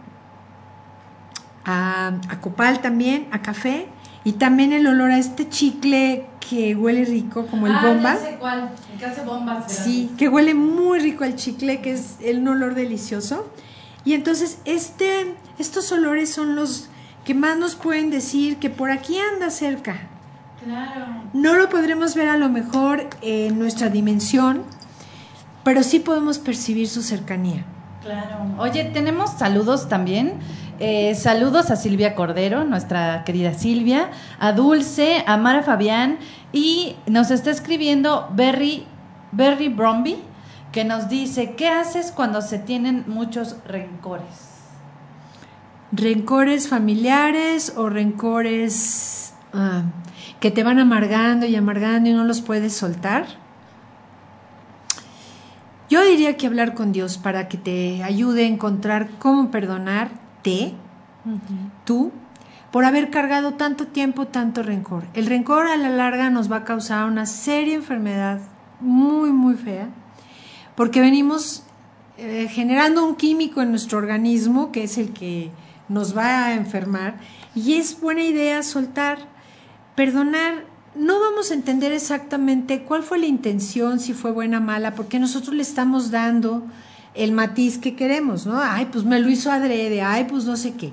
[1.67, 3.89] a, copal también, a café.
[4.25, 8.17] Y también el olor a este chicle que huele rico, como el ah, bomba.
[8.39, 9.73] cuál, el que hace bombas.
[9.73, 13.51] Sí, que huele muy rico el chicle, que es el olor delicioso.
[14.05, 16.89] Y entonces este, estos olores son los
[17.25, 20.09] que más nos pueden decir que por aquí anda cerca.
[20.65, 21.07] Claro.
[21.33, 24.63] No lo podremos ver a lo mejor en nuestra dimensión,
[25.65, 27.65] pero sí podemos percibir su cercanía.
[28.03, 28.39] Claro.
[28.59, 30.35] Oye, tenemos saludos también.
[30.79, 36.19] Eh, saludos a Silvia Cordero, nuestra querida Silvia, a Dulce, a Mara Fabián
[36.53, 38.87] y nos está escribiendo Berry,
[39.33, 40.17] Berry Bromby
[40.73, 44.53] que nos dice, ¿qué haces cuando se tienen muchos rencores?
[45.93, 49.85] rencores familiares o rencores ah,
[50.41, 53.27] que te van amargando y amargando y no los puedes soltar.
[55.91, 59.51] Yo diría que hablar con Dios para que te ayude a encontrar cómo
[60.43, 60.75] perdonarte,
[61.85, 62.13] tú,
[62.71, 65.05] por haber cargado tanto tiempo, tanto rencor.
[65.15, 68.41] El rencor a la larga nos va a causar una seria enfermedad
[68.81, 69.89] muy, muy fea,
[70.75, 71.65] porque venimos
[72.19, 75.51] eh, generando un químico en nuestro organismo que es el que
[75.89, 77.17] nos va a enfermar
[77.55, 79.19] y es buena idea soltar,
[79.95, 80.65] perdonar.
[80.95, 85.19] No vamos a entender exactamente cuál fue la intención, si fue buena o mala, porque
[85.19, 86.67] nosotros le estamos dando
[87.15, 88.59] el matiz que queremos, ¿no?
[88.59, 90.93] Ay, pues me lo hizo adrede, ay, pues no sé qué.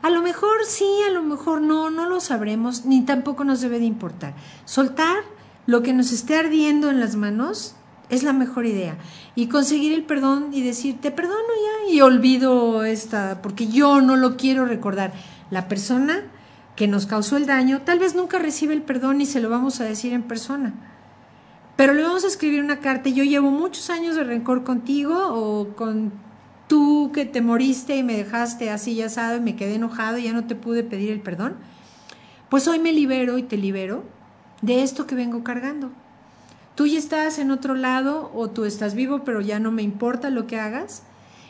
[0.00, 3.78] A lo mejor sí, a lo mejor no, no lo sabremos, ni tampoco nos debe
[3.78, 4.34] de importar.
[4.64, 5.18] Soltar
[5.66, 7.74] lo que nos esté ardiendo en las manos
[8.08, 8.96] es la mejor idea.
[9.34, 14.16] Y conseguir el perdón y decir, te perdono ya y olvido esta, porque yo no
[14.16, 15.12] lo quiero recordar.
[15.50, 16.24] La persona
[16.76, 19.80] que nos causó el daño tal vez nunca recibe el perdón y se lo vamos
[19.80, 20.74] a decir en persona.
[21.78, 23.08] Pero le vamos a escribir una carta.
[23.08, 26.12] Yo llevo muchos años de rencor contigo o con
[26.66, 30.34] tú que te moriste y me dejaste así ya sabes, me quedé enojado y ya
[30.34, 31.56] no te pude pedir el perdón.
[32.50, 34.04] Pues hoy me libero y te libero
[34.60, 35.90] de esto que vengo cargando
[36.78, 40.30] tú ya estás en otro lado o tú estás vivo, pero ya no me importa
[40.30, 41.02] lo que hagas.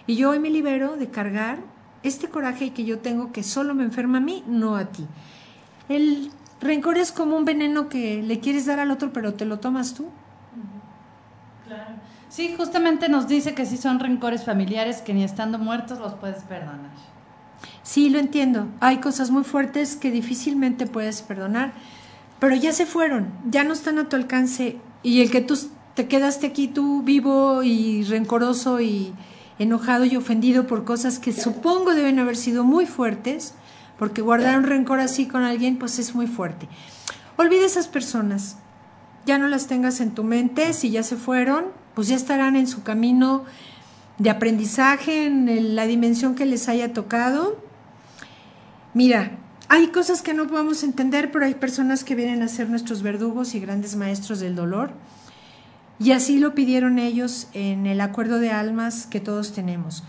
[0.06, 1.58] Y yo hoy me libero de cargar
[2.02, 5.06] este coraje que yo tengo que solo me enferma a mí, no a ti.
[5.90, 9.58] El rencor es como un veneno que le quieres dar al otro, pero te lo
[9.58, 10.08] tomas tú.
[11.66, 11.94] Claro.
[12.28, 16.42] Sí, justamente nos dice que si son rencores familiares que ni estando muertos los puedes
[16.44, 16.90] perdonar.
[17.82, 18.68] Sí, lo entiendo.
[18.80, 21.72] Hay cosas muy fuertes que difícilmente puedes perdonar,
[22.38, 25.58] pero ya se fueron, ya no están a tu alcance y el que tú
[25.94, 29.12] te quedaste aquí tú vivo y rencoroso y
[29.58, 33.54] enojado y ofendido por cosas que supongo deben haber sido muy fuertes,
[33.98, 36.68] porque guardar un rencor así con alguien pues es muy fuerte.
[37.36, 38.56] Olvide esas personas,
[39.26, 42.66] ya no las tengas en tu mente, si ya se fueron, pues ya estarán en
[42.66, 43.44] su camino
[44.18, 47.62] de aprendizaje, en la dimensión que les haya tocado.
[48.94, 53.02] Mira, hay cosas que no podemos entender, pero hay personas que vienen a ser nuestros
[53.02, 54.92] verdugos y grandes maestros del dolor.
[56.00, 60.04] Y así lo pidieron ellos en el acuerdo de almas que todos tenemos.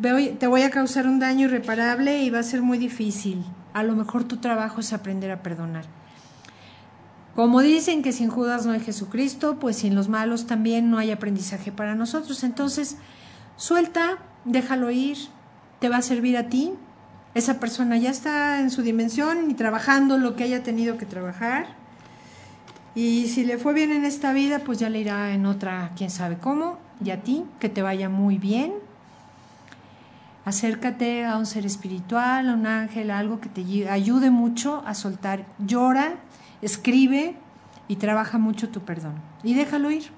[0.00, 3.44] Te voy a causar un daño irreparable y va a ser muy difícil.
[3.72, 5.86] A lo mejor tu trabajo es aprender a perdonar.
[7.34, 11.10] Como dicen que sin Judas no hay Jesucristo, pues sin los malos también no hay
[11.10, 12.44] aprendizaje para nosotros.
[12.44, 12.96] Entonces,
[13.56, 15.18] suelta, déjalo ir,
[15.80, 16.74] te va a servir a ti,
[17.34, 21.66] esa persona ya está en su dimensión y trabajando lo que haya tenido que trabajar.
[22.94, 26.10] Y si le fue bien en esta vida, pues ya le irá en otra, quién
[26.10, 26.78] sabe cómo.
[27.02, 28.74] Y a ti, que te vaya muy bien.
[30.44, 34.94] Acércate a un ser espiritual, a un ángel, a algo que te ayude mucho a
[34.94, 35.46] soltar.
[35.58, 36.14] Llora,
[36.62, 37.36] escribe
[37.86, 39.14] y trabaja mucho tu perdón.
[39.44, 40.10] Y déjalo ir.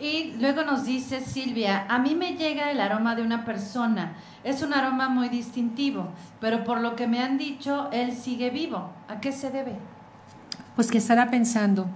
[0.00, 4.14] Y luego nos dice Silvia, a mí me llega el aroma de una persona.
[4.44, 6.08] Es un aroma muy distintivo,
[6.40, 8.92] pero por lo que me han dicho, él sigue vivo.
[9.08, 9.72] ¿A qué se debe?
[10.76, 11.88] Pues que estará pensando.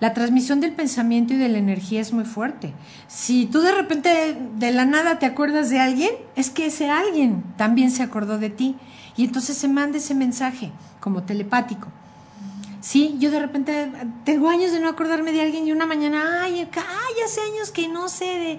[0.00, 2.72] La transmisión del pensamiento y de la energía es muy fuerte.
[3.06, 7.44] Si tú de repente de la nada te acuerdas de alguien, es que ese alguien
[7.58, 8.76] también se acordó de ti.
[9.16, 11.88] Y entonces se manda ese mensaje como telepático.
[12.80, 13.92] Sí, yo de repente
[14.24, 17.88] tengo años de no acordarme de alguien y una mañana, ay, ay, hace años que
[17.88, 18.58] no sé de...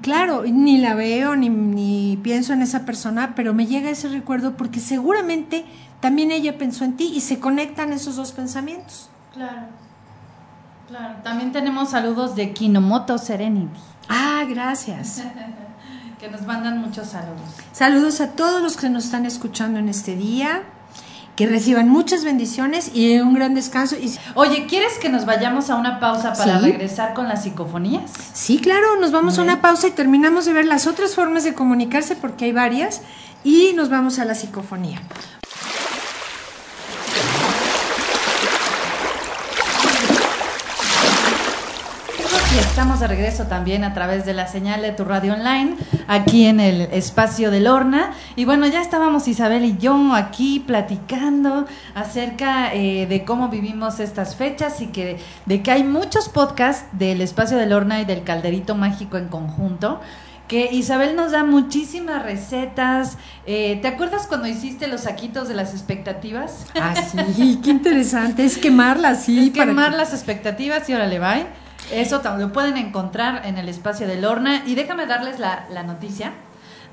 [0.00, 4.56] Claro, ni la veo ni, ni pienso en esa persona, pero me llega ese recuerdo
[4.56, 5.66] porque seguramente
[6.00, 9.10] también ella pensó en ti y se conectan esos dos pensamientos.
[9.34, 9.68] Claro,
[10.88, 11.16] claro.
[11.22, 13.78] También tenemos saludos de Kinomoto Serenity.
[14.08, 15.22] Ah, gracias.
[16.20, 17.40] que nos mandan muchos saludos.
[17.72, 20.62] Saludos a todos los que nos están escuchando en este día
[21.36, 23.96] que reciban muchas bendiciones y un gran descanso.
[23.96, 24.14] Y...
[24.34, 28.12] Oye, ¿quieres que nos vayamos a una pausa para regresar con las psicofonías?
[28.32, 31.54] Sí, claro, nos vamos a una pausa y terminamos de ver las otras formas de
[31.54, 33.02] comunicarse porque hay varias
[33.42, 35.00] y nos vamos a la psicofonía.
[42.60, 45.76] Estamos de regreso también a través de la señal de tu radio online,
[46.06, 48.12] aquí en el espacio de Lorna.
[48.36, 54.36] Y bueno, ya estábamos Isabel y yo aquí platicando acerca eh, de cómo vivimos estas
[54.36, 58.74] fechas y que de que hay muchos podcasts del espacio de Lorna y del Calderito
[58.74, 60.00] Mágico en conjunto
[60.46, 63.16] que Isabel nos da muchísimas recetas.
[63.46, 66.66] Eh, ¿Te acuerdas cuando hiciste los saquitos de las expectativas?
[66.78, 66.94] Ah,
[67.34, 68.44] sí, qué interesante.
[68.44, 69.46] Es quemarlas, sí.
[69.46, 71.38] Es quemar las expectativas y ahora le va.
[71.92, 74.62] Eso lo pueden encontrar en el espacio de Lorna.
[74.66, 76.32] Y déjame darles la, noticia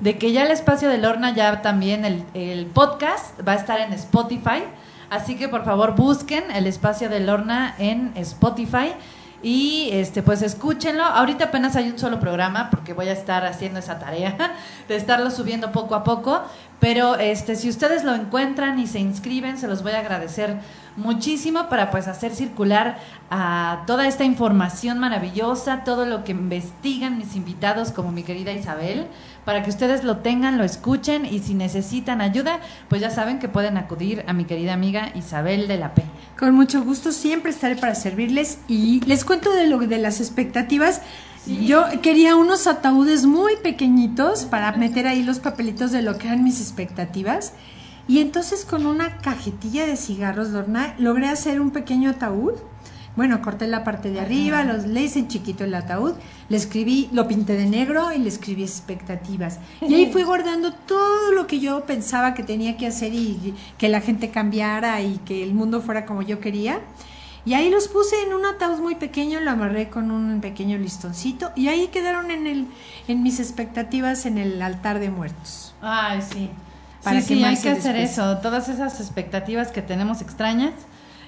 [0.00, 3.80] de que ya el espacio de Lorna, ya también el, el podcast va a estar
[3.80, 4.64] en Spotify.
[5.10, 8.92] Así que por favor busquen el espacio de Lorna en Spotify
[9.42, 11.02] y este pues escúchenlo.
[11.04, 14.36] Ahorita apenas hay un solo programa porque voy a estar haciendo esa tarea
[14.88, 16.42] de estarlo subiendo poco a poco,
[16.80, 20.56] pero este si ustedes lo encuentran y se inscriben, se los voy a agradecer
[20.96, 22.98] muchísimo para pues hacer circular
[23.30, 29.06] a toda esta información maravillosa, todo lo que investigan mis invitados como mi querida Isabel,
[29.44, 33.48] para que ustedes lo tengan, lo escuchen y si necesitan ayuda, pues ya saben que
[33.48, 36.02] pueden acudir a mi querida amiga Isabel de la P.
[36.38, 41.02] Con mucho gusto, siempre estaré para servirles y les cuento de lo de las expectativas.
[41.46, 46.44] Yo quería unos ataúdes muy pequeñitos para meter ahí los papelitos de lo que eran
[46.44, 47.54] mis expectativas.
[48.08, 52.54] Y entonces con una cajetilla de cigarros, Lorna, logré hacer un pequeño ataúd.
[53.14, 56.14] Bueno, corté la parte de arriba, los, le hice en chiquito el ataúd,
[56.48, 59.58] le escribí, lo pinté de negro y le escribí expectativas.
[59.82, 63.90] Y ahí fui guardando todo lo que yo pensaba que tenía que hacer y que
[63.90, 66.80] la gente cambiara y que el mundo fuera como yo quería.
[67.44, 71.50] Y ahí los puse en un ataúd muy pequeño, lo amarré con un pequeño listoncito
[71.56, 72.66] y ahí quedaron en, el,
[73.08, 75.74] en mis expectativas en el altar de muertos.
[75.82, 76.48] Ay, sí.
[77.02, 78.38] Para sí, que sí hay que hacer eso.
[78.38, 80.72] Todas esas expectativas que tenemos extrañas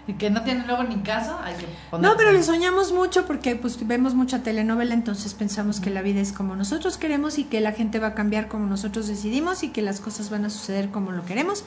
[0.06, 1.66] y que no tienen luego ni caso, hay que
[1.98, 6.20] No, pero lo soñamos mucho porque pues vemos mucha telenovela, entonces pensamos que la vida
[6.20, 9.70] es como nosotros queremos y que la gente va a cambiar como nosotros decidimos y
[9.70, 11.64] que las cosas van a suceder como lo queremos.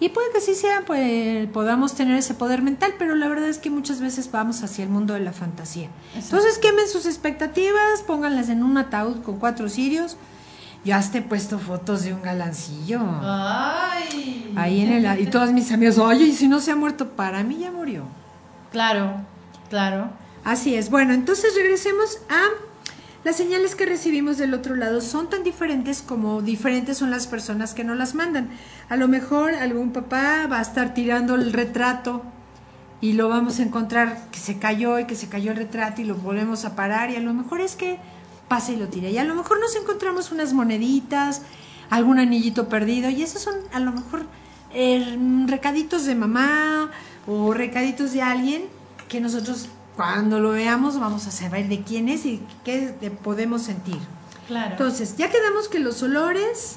[0.00, 3.58] Y puede que sí sea, pues podamos tener ese poder mental, pero la verdad es
[3.58, 5.88] que muchas veces vamos hacia el mundo de la fantasía.
[6.14, 10.16] Entonces quemen sus expectativas, pónganlas en un ataúd con cuatro cirios
[10.84, 13.00] yo hasta he puesto fotos de un galancillo.
[13.22, 14.52] Ay.
[14.56, 17.42] Ahí en el y todos mis amigos, oye, y si no se ha muerto, para
[17.42, 18.04] mí ya murió.
[18.70, 19.20] Claro,
[19.70, 20.10] claro.
[20.44, 20.90] Así es.
[20.90, 22.48] Bueno, entonces regresemos a
[23.24, 27.74] las señales que recibimos del otro lado son tan diferentes como diferentes son las personas
[27.74, 28.48] que nos las mandan.
[28.88, 32.22] A lo mejor algún papá va a estar tirando el retrato
[33.00, 36.04] y lo vamos a encontrar que se cayó y que se cayó el retrato y
[36.04, 37.98] lo volvemos a parar y a lo mejor es que
[38.48, 39.08] pasa y lo tira.
[39.08, 41.42] Y a lo mejor nos encontramos unas moneditas,
[41.90, 44.26] algún anillito perdido, y esos son a lo mejor
[44.74, 46.90] eh, recaditos de mamá
[47.26, 48.64] o recaditos de alguien
[49.08, 53.98] que nosotros cuando lo veamos vamos a saber de quién es y qué podemos sentir.
[54.46, 54.72] Claro.
[54.72, 56.76] Entonces, ya quedamos que los olores,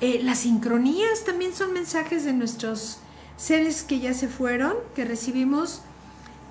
[0.00, 2.98] eh, las sincronías también son mensajes de nuestros
[3.36, 5.82] seres que ya se fueron, que recibimos,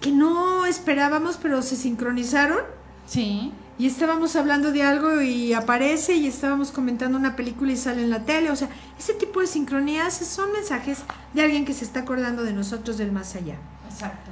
[0.02, 2.60] que no esperábamos, pero se sincronizaron.
[3.08, 8.02] Sí y estábamos hablando de algo y aparece y estábamos comentando una película y sale
[8.02, 8.52] en la tele.
[8.52, 8.68] O sea,
[9.00, 11.00] ese tipo de sincronías son mensajes
[11.34, 13.56] de alguien que se está acordando de nosotros del más allá.
[13.90, 14.32] Exacto.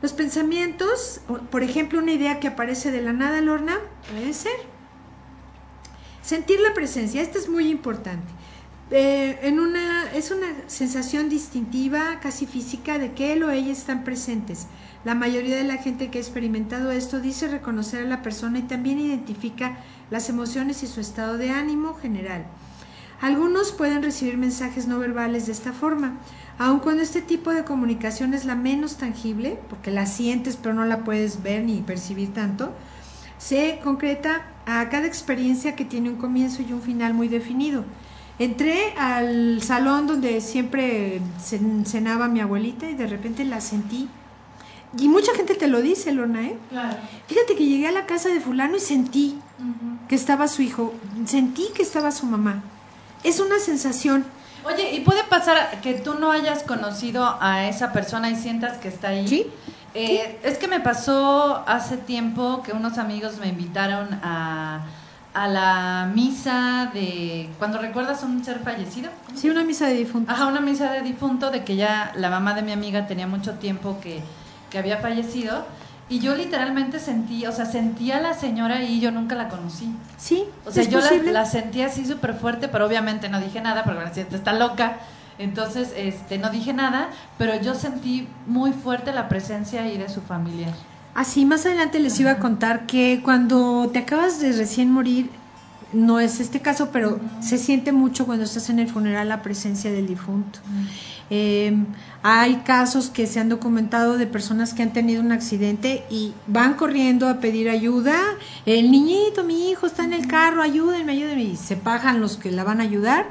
[0.00, 1.20] Los pensamientos,
[1.50, 3.76] por ejemplo, una idea que aparece de la nada, Lorna,
[4.10, 4.56] puede ser.
[6.22, 8.32] Sentir la presencia, esto es muy importante.
[8.90, 14.04] Eh, en una, es una sensación distintiva, casi física, de que él o ella están
[14.04, 14.68] presentes
[15.06, 18.62] la mayoría de la gente que ha experimentado esto dice reconocer a la persona y
[18.62, 19.78] también identifica
[20.10, 22.44] las emociones y su estado de ánimo general.
[23.20, 26.18] Algunos pueden recibir mensajes no verbales de esta forma,
[26.58, 30.84] aun cuando este tipo de comunicación es la menos tangible, porque la sientes pero no
[30.84, 32.72] la puedes ver ni percibir tanto,
[33.38, 37.84] se concreta a cada experiencia que tiene un comienzo y un final muy definido.
[38.40, 41.20] Entré al salón donde siempre
[41.84, 44.08] cenaba mi abuelita y de repente la sentí
[44.98, 46.58] y mucha gente te lo dice, Lorna, ¿eh?
[46.70, 46.96] Claro.
[47.26, 49.38] Fíjate que llegué a la casa de fulano y sentí
[50.08, 50.94] que estaba su hijo,
[51.26, 52.62] sentí que estaba su mamá.
[53.24, 54.24] Es una sensación.
[54.64, 58.88] Oye, ¿y puede pasar que tú no hayas conocido a esa persona y sientas que
[58.88, 59.28] está ahí?
[59.28, 59.46] Sí.
[59.94, 64.82] Eh, es que me pasó hace tiempo que unos amigos me invitaron a,
[65.32, 67.48] a la misa de...
[67.58, 69.10] Cuando recuerdas un ser fallecido.
[69.34, 70.30] Sí, una misa de difunto.
[70.32, 73.54] Ajá, una misa de difunto de que ya la mamá de mi amiga tenía mucho
[73.54, 74.20] tiempo que
[74.76, 75.64] que había fallecido.
[76.10, 79.88] Y yo literalmente sentí, o sea, sentía a la señora y yo nunca la conocí.
[80.18, 83.84] Sí, o sea, yo la, la, sentí así súper fuerte, pero obviamente no dije nada,
[83.84, 84.98] porque me está loca.
[85.38, 87.08] Entonces, este, no dije nada,
[87.38, 90.68] pero yo sentí muy fuerte la presencia ahí de su familia.
[91.14, 95.30] Así, más adelante les iba a contar que cuando te acabas de recién morir,
[95.92, 99.92] no es este caso, pero se siente mucho cuando estás en el funeral la presencia
[99.92, 100.58] del difunto.
[101.30, 101.76] Eh,
[102.22, 106.74] hay casos que se han documentado de personas que han tenido un accidente y van
[106.74, 108.18] corriendo a pedir ayuda.
[108.64, 111.44] El niñito, mi hijo está en el carro, ayúdenme, ayúdenme.
[111.44, 113.26] Y se pagan los que la van a ayudar.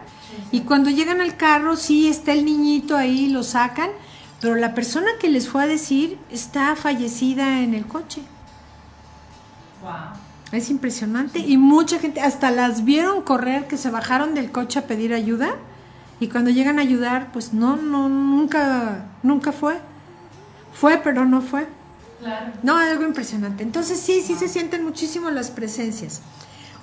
[0.51, 3.89] Y cuando llegan al carro, sí está el niñito ahí, lo sacan,
[4.41, 8.21] pero la persona que les fue a decir está fallecida en el coche.
[9.81, 10.24] Wow.
[10.51, 14.87] Es impresionante y mucha gente, hasta las vieron correr, que se bajaron del coche a
[14.87, 15.55] pedir ayuda
[16.19, 19.77] y cuando llegan a ayudar, pues no, no, nunca, nunca fue.
[20.73, 21.67] Fue, pero no fue.
[22.19, 22.53] Claro.
[22.63, 23.63] No, algo impresionante.
[23.63, 26.21] Entonces sí, sí se sienten muchísimo las presencias.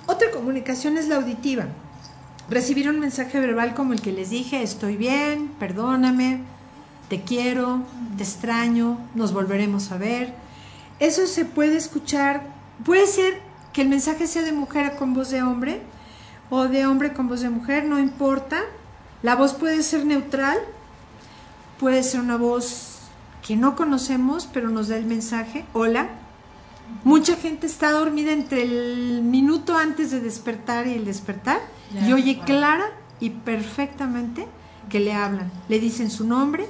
[0.05, 1.65] Otra comunicación es la auditiva.
[2.49, 6.41] Recibir un mensaje verbal como el que les dije, estoy bien, perdóname,
[7.09, 7.83] te quiero,
[8.17, 10.33] te extraño, nos volveremos a ver.
[10.99, 12.43] Eso se puede escuchar,
[12.83, 13.41] puede ser
[13.73, 15.81] que el mensaje sea de mujer con voz de hombre
[16.49, 18.61] o de hombre con voz de mujer, no importa.
[19.23, 20.57] La voz puede ser neutral,
[21.79, 22.99] puede ser una voz
[23.45, 26.09] que no conocemos, pero nos da el mensaje, hola.
[27.03, 31.59] Mucha gente está dormida entre el minuto antes de despertar y el despertar
[32.05, 32.85] y oye clara
[33.19, 34.45] y perfectamente
[34.89, 35.51] que le hablan.
[35.69, 36.67] Le dicen su nombre,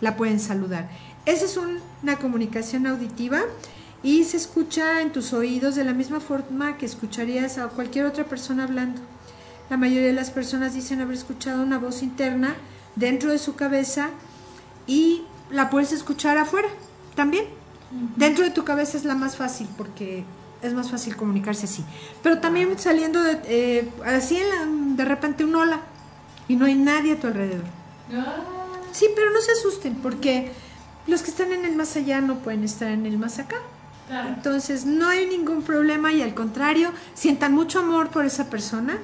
[0.00, 0.90] la pueden saludar.
[1.24, 3.40] Esa es una comunicación auditiva
[4.02, 8.24] y se escucha en tus oídos de la misma forma que escucharías a cualquier otra
[8.24, 9.00] persona hablando.
[9.70, 12.54] La mayoría de las personas dicen haber escuchado una voz interna
[12.94, 14.10] dentro de su cabeza
[14.86, 16.68] y la puedes escuchar afuera
[17.14, 17.46] también.
[18.16, 20.24] Dentro de tu cabeza es la más fácil porque
[20.62, 21.84] es más fácil comunicarse así.
[22.22, 24.38] Pero también saliendo de, eh, así
[24.96, 25.80] de repente un hola
[26.48, 27.64] y no hay nadie a tu alrededor.
[28.12, 28.36] Ah.
[28.92, 30.52] Sí, pero no se asusten porque
[31.06, 33.56] los que están en el más allá no pueden estar en el más acá.
[34.08, 34.28] Claro.
[34.28, 38.98] Entonces no hay ningún problema y al contrario, sientan mucho amor por esa persona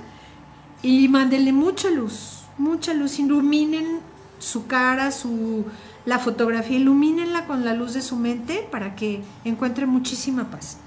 [0.82, 4.00] y mándenle mucha luz, mucha luz, iluminen
[4.38, 5.64] su cara, su
[6.05, 10.78] la fotografía, ilumínenla con la luz de su mente para que encuentre muchísima paz.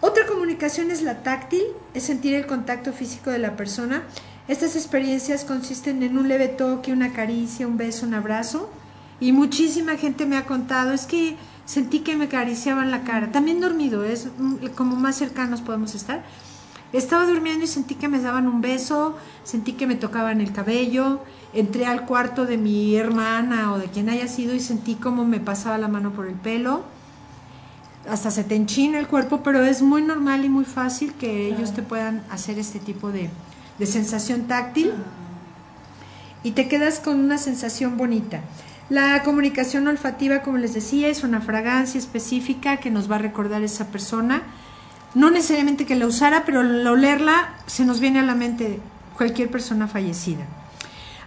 [0.00, 1.62] Otra comunicación es la táctil,
[1.94, 4.02] es sentir el contacto físico de la persona.
[4.48, 8.70] Estas experiencias consisten en un leve toque, una caricia, un beso, un abrazo.
[9.20, 13.32] Y muchísima gente me ha contado, es que sentí que me acariciaban la cara.
[13.32, 14.28] También dormido, es
[14.74, 16.24] como más cercanos podemos estar.
[16.92, 21.20] Estaba durmiendo y sentí que me daban un beso, sentí que me tocaban el cabello,
[21.52, 25.38] entré al cuarto de mi hermana o de quien haya sido y sentí como me
[25.38, 26.82] pasaba la mano por el pelo.
[28.08, 31.72] Hasta se te enchina el cuerpo, pero es muy normal y muy fácil que ellos
[31.72, 33.30] te puedan hacer este tipo de,
[33.78, 34.92] de sensación táctil
[36.42, 38.40] y te quedas con una sensación bonita.
[38.90, 43.62] La comunicación olfativa, como les decía, es una fragancia específica que nos va a recordar
[43.62, 44.42] esa persona.
[45.14, 48.80] No necesariamente que la usara, pero al olerla se nos viene a la mente
[49.16, 50.44] cualquier persona fallecida.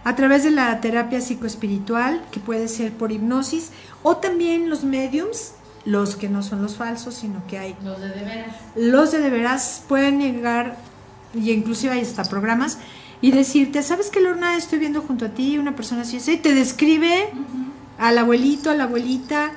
[0.04, 3.70] A través de la terapia psicoespiritual, que puede ser por hipnosis,
[4.02, 5.52] o también los mediums,
[5.86, 8.56] los que no son los falsos, sino que hay Los de de veras.
[8.76, 10.76] los de de veras pueden llegar,
[11.32, 12.76] y inclusive hay hasta programas,
[13.20, 14.56] y decirte, ¿sabes qué, Lorna?
[14.56, 17.28] Estoy viendo junto a ti una persona así, así", y te describe
[17.98, 19.52] al abuelito, a la abuelita,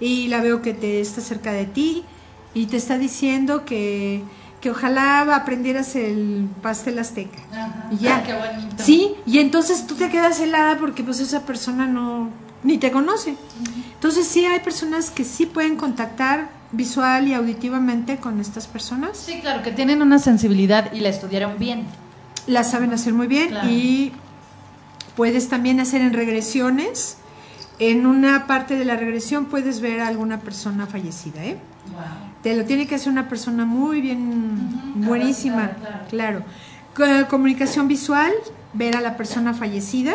[0.00, 2.04] y la veo que te está cerca de ti,
[2.54, 4.22] y te está diciendo que,
[4.60, 7.38] que ojalá aprendieras el pastel azteca.
[7.50, 7.88] Ajá.
[7.90, 8.22] Y ya.
[8.22, 8.82] Qué bonito.
[8.82, 12.30] Sí, y entonces tú te quedas helada porque pues esa persona no,
[12.62, 13.36] ni te conoce.
[13.94, 19.16] Entonces sí hay personas que sí pueden contactar visual y auditivamente con estas personas.
[19.16, 21.84] Sí, claro, que tienen una sensibilidad y la estudiaron bien.
[22.46, 23.68] La saben hacer muy bien Claro.
[23.68, 24.12] y
[25.16, 27.16] puedes también hacer en regresiones.
[27.78, 31.58] En una parte de la regresión puedes ver a alguna persona fallecida, ¿eh?
[31.92, 32.02] Wow.
[32.42, 35.72] Te lo tiene que hacer una persona muy bien, buenísima,
[36.10, 36.42] claro.
[36.94, 38.32] Co- Comunicación visual,
[38.72, 40.14] ver a la persona fallecida.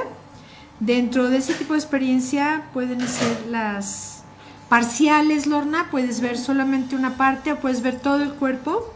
[0.80, 4.24] Dentro de ese tipo de experiencia pueden ser las
[4.70, 8.94] parciales, Lorna, puedes ver solamente una parte o puedes ver todo el cuerpo.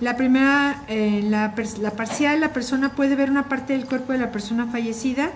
[0.00, 4.18] La primera, eh, la, la parcial, la persona puede ver una parte del cuerpo de
[4.18, 5.30] la persona fallecida,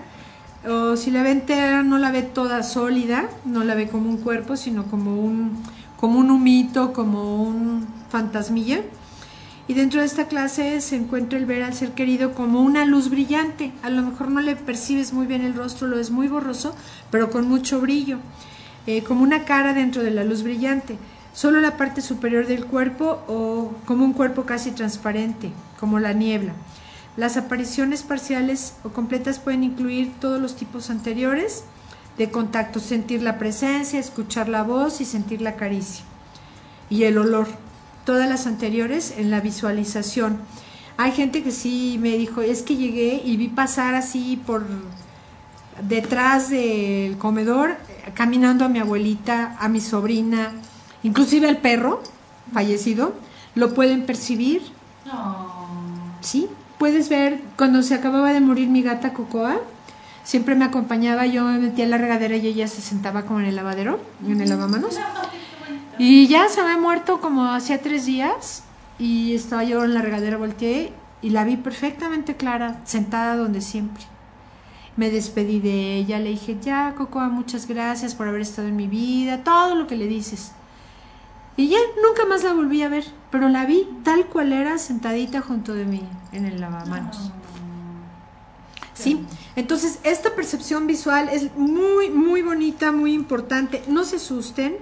[0.67, 4.17] o si la ve entera, no la ve toda sólida, no la ve como un
[4.17, 5.63] cuerpo, sino como un,
[5.97, 8.81] como un humito, como un fantasmilla.
[9.69, 13.09] Y dentro de esta clase se encuentra el ver al ser querido como una luz
[13.09, 13.71] brillante.
[13.83, 16.75] A lo mejor no le percibes muy bien el rostro, lo es muy borroso,
[17.11, 18.17] pero con mucho brillo,
[18.87, 20.97] eh, como una cara dentro de la luz brillante.
[21.33, 26.53] Solo la parte superior del cuerpo o como un cuerpo casi transparente, como la niebla.
[27.17, 31.63] Las apariciones parciales o completas pueden incluir todos los tipos anteriores
[32.17, 36.03] de contacto, sentir la presencia, escuchar la voz y sentir la caricia
[36.89, 37.47] y el olor.
[38.05, 40.39] Todas las anteriores en la visualización.
[40.97, 44.65] Hay gente que sí me dijo, es que llegué y vi pasar así por
[45.87, 47.77] detrás del comedor,
[48.15, 50.51] caminando a mi abuelita, a mi sobrina,
[51.03, 52.01] inclusive al perro
[52.53, 53.13] fallecido,
[53.55, 54.61] lo pueden percibir,
[55.05, 55.47] No.
[56.21, 56.47] ¿sí?
[56.77, 59.57] Puedes ver, cuando se acababa de morir mi gata Cocoa,
[60.23, 63.47] siempre me acompañaba, yo me metía en la regadera y ella se sentaba como en
[63.47, 64.97] el lavadero, en el lavamanos.
[66.01, 68.63] Y ya se había muerto como hacía tres días
[68.97, 74.05] y estaba yo en la regadera, volteé y la vi perfectamente clara, sentada donde siempre.
[74.95, 78.87] Me despedí de ella, le dije, ya, Cocoa, muchas gracias por haber estado en mi
[78.87, 80.53] vida, todo lo que le dices.
[81.59, 85.41] Y ya, nunca más la volví a ver, pero la vi tal cual era, sentadita
[85.41, 86.01] junto de mí,
[86.31, 87.31] en el lavamanos.
[88.93, 89.25] ¿Sí?
[89.57, 93.83] Entonces, esta percepción visual es muy, muy bonita, muy importante.
[93.89, 94.77] No se asusten.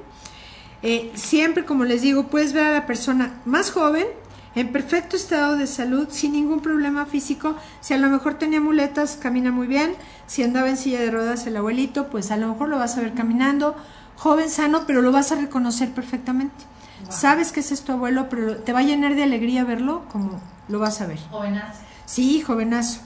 [0.83, 4.05] Eh, siempre, como les digo, puedes ver a la persona más joven,
[4.53, 7.55] en perfecto estado de salud, sin ningún problema físico.
[7.81, 9.95] Si a lo mejor tenía muletas, camina muy bien.
[10.27, 13.01] Si andaba en silla de ruedas el abuelito, pues a lo mejor lo vas a
[13.01, 13.75] ver caminando.
[14.17, 16.65] Joven, sano, pero lo vas a reconocer perfectamente.
[17.09, 20.41] Sabes que ese es tu abuelo, pero te va a llenar de alegría verlo como
[20.67, 21.19] lo vas a ver.
[21.29, 21.81] Jovenazo.
[22.05, 23.01] Sí, jovenazo.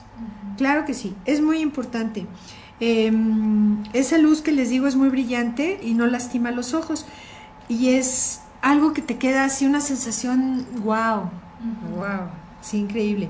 [0.57, 2.25] Claro que sí, es muy importante.
[2.79, 7.05] Em, esa luz que les digo es muy brillante y no lastima los ojos.
[7.67, 11.29] Y es algo que te queda así, una sensación, wow,
[11.95, 12.29] wow,
[12.61, 13.29] sí, increíble.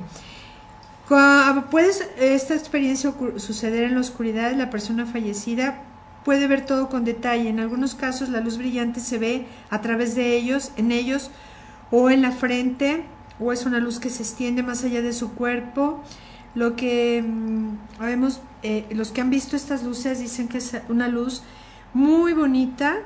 [1.07, 5.81] Puede esta experiencia suceder en la oscuridad, la persona fallecida
[6.23, 7.49] puede ver todo con detalle.
[7.49, 11.31] En algunos casos la luz brillante se ve a través de ellos, en ellos,
[11.89, 13.03] o en la frente,
[13.39, 16.01] o es una luz que se extiende más allá de su cuerpo.
[16.53, 17.77] Lo que mm,
[18.63, 21.43] eh, los que han visto estas luces dicen que es una luz
[21.93, 22.97] muy bonita,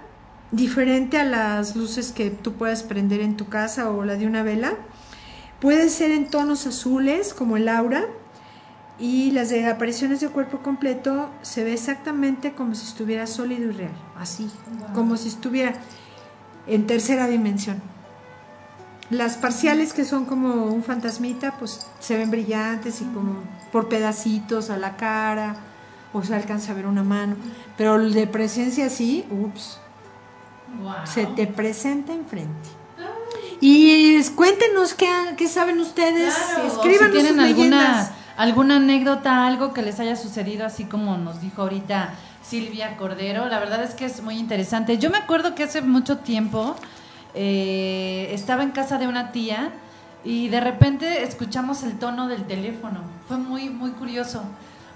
[0.52, 4.44] diferente a las luces que tú puedas prender en tu casa o la de una
[4.44, 4.74] vela.
[5.60, 8.06] Puede ser en tonos azules como el aura
[8.98, 13.74] y las de apariciones de cuerpo completo se ve exactamente como si estuviera sólido y
[13.74, 14.50] real, así,
[14.94, 15.74] como si estuviera
[16.68, 17.82] en tercera dimensión.
[19.10, 24.70] Las parciales que son como un fantasmita, pues se ven brillantes y como por pedacitos
[24.70, 25.58] a la cara,
[26.12, 27.36] o se alcanza a ver una mano.
[27.78, 29.80] Pero el de presencia sí, ups,
[31.04, 32.70] se te presenta enfrente.
[33.62, 36.36] Y cuéntenos qué, qué saben ustedes,
[36.66, 41.62] escríbanos si tienen alguna, alguna anécdota, algo que les haya sucedido, así como nos dijo
[41.62, 43.46] ahorita Silvia Cordero.
[43.48, 44.98] La verdad es que es muy interesante.
[44.98, 46.76] Yo me acuerdo que hace mucho tiempo
[47.34, 49.72] eh, estaba en casa de una tía
[50.24, 53.00] y de repente escuchamos el tono del teléfono.
[53.28, 54.44] Fue muy, muy curioso,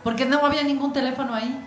[0.03, 1.59] porque no había ningún teléfono ahí.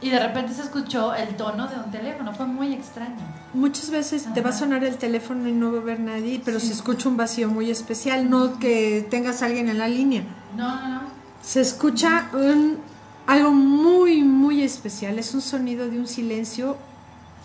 [0.00, 3.16] Y de repente se escuchó el tono de un teléfono, fue muy extraño.
[3.52, 6.60] Muchas veces te va a sonar el teléfono y no va a haber nadie, pero
[6.60, 10.22] se escucha un vacío muy especial, no que tengas a alguien en la línea.
[10.56, 11.00] No, no, no.
[11.42, 12.78] Se escucha un,
[13.26, 16.76] algo muy, muy especial, es un sonido de un silencio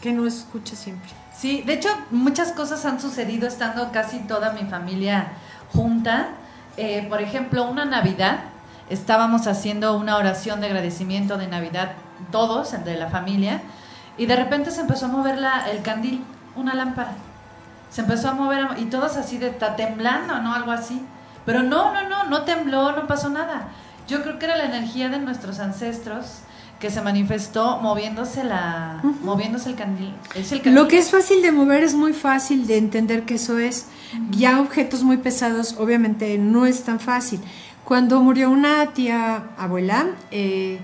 [0.01, 1.09] que no escucha siempre.
[1.35, 5.33] Sí, de hecho muchas cosas han sucedido estando casi toda mi familia
[5.73, 6.29] junta.
[6.77, 8.41] Eh, por ejemplo, una Navidad,
[8.89, 11.93] estábamos haciendo una oración de agradecimiento de Navidad
[12.31, 13.61] todos, de la familia,
[14.17, 16.23] y de repente se empezó a mover la, el candil,
[16.55, 17.13] una lámpara.
[17.89, 20.53] Se empezó a mover y todos así de, está temblando, ¿no?
[20.53, 21.01] Algo así.
[21.45, 23.67] Pero no, no, no, no tembló, no pasó nada.
[24.07, 26.39] Yo creo que era la energía de nuestros ancestros
[26.79, 30.13] que se manifestó moviéndose la moviéndose el candil.
[30.65, 33.87] Lo que es fácil de mover es muy fácil de entender que eso es.
[34.31, 37.39] Ya objetos muy pesados obviamente no es tan fácil.
[37.85, 40.79] Cuando murió una tía abuela, eh,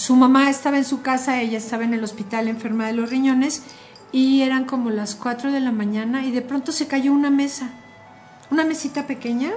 [0.00, 3.64] su mamá estaba en su casa, ella estaba en el hospital enferma de los riñones
[4.12, 7.68] y eran como las 4 de la mañana y de pronto se cayó una mesa,
[8.50, 9.50] una mesita pequeña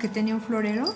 [0.00, 0.86] que tenía un florero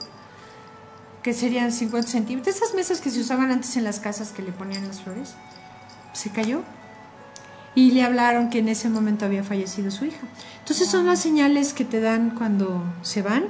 [1.23, 4.53] que serían 50 centímetros, esas mesas que se usaban antes en las casas que le
[4.53, 5.35] ponían las flores,
[6.15, 6.63] se cayó.
[7.75, 10.27] Y le hablaron que en ese momento había fallecido su hija.
[10.61, 13.45] Entonces son las señales que te dan cuando se van.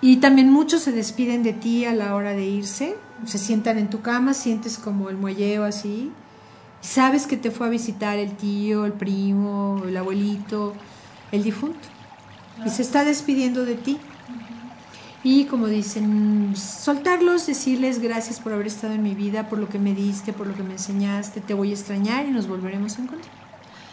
[0.00, 2.96] Y también muchos se despiden de ti a la hora de irse.
[3.24, 6.10] Se sientan en tu cama, sientes como el muelleo así.
[6.80, 10.74] sabes que te fue a visitar el tío, el primo, el abuelito,
[11.30, 11.88] el difunto.
[12.66, 13.98] Y se está despidiendo de ti
[15.24, 19.78] y como dicen, soltarlos, decirles gracias por haber estado en mi vida, por lo que
[19.78, 23.02] me diste, por lo que me enseñaste, te voy a extrañar y nos volveremos a
[23.02, 23.32] encontrar.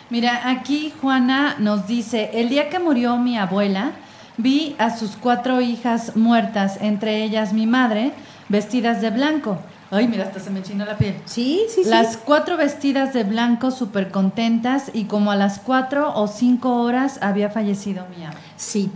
[0.10, 3.92] Mira, aquí Juana nos dice, el día que murió mi abuela,
[4.38, 8.12] vi a sus cuatro hijas muertas, entre ellas mi madre,
[8.50, 9.60] vestidas de blanco.
[9.92, 11.16] Ay, mira, hasta se me china la piel.
[11.26, 11.90] Sí, sí, sí.
[11.90, 17.18] Las cuatro vestidas de blanco, súper contentas, y como a las cuatro o cinco horas
[17.22, 18.40] había fallecido mi abuela.
[18.58, 18.92] Sí,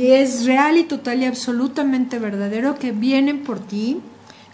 [0.00, 4.00] es real y total y absolutamente verdadero que vienen por ti,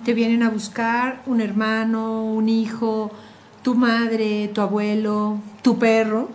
[0.05, 3.11] te vienen a buscar un hermano, un hijo,
[3.63, 6.29] tu madre, tu abuelo, tu perro,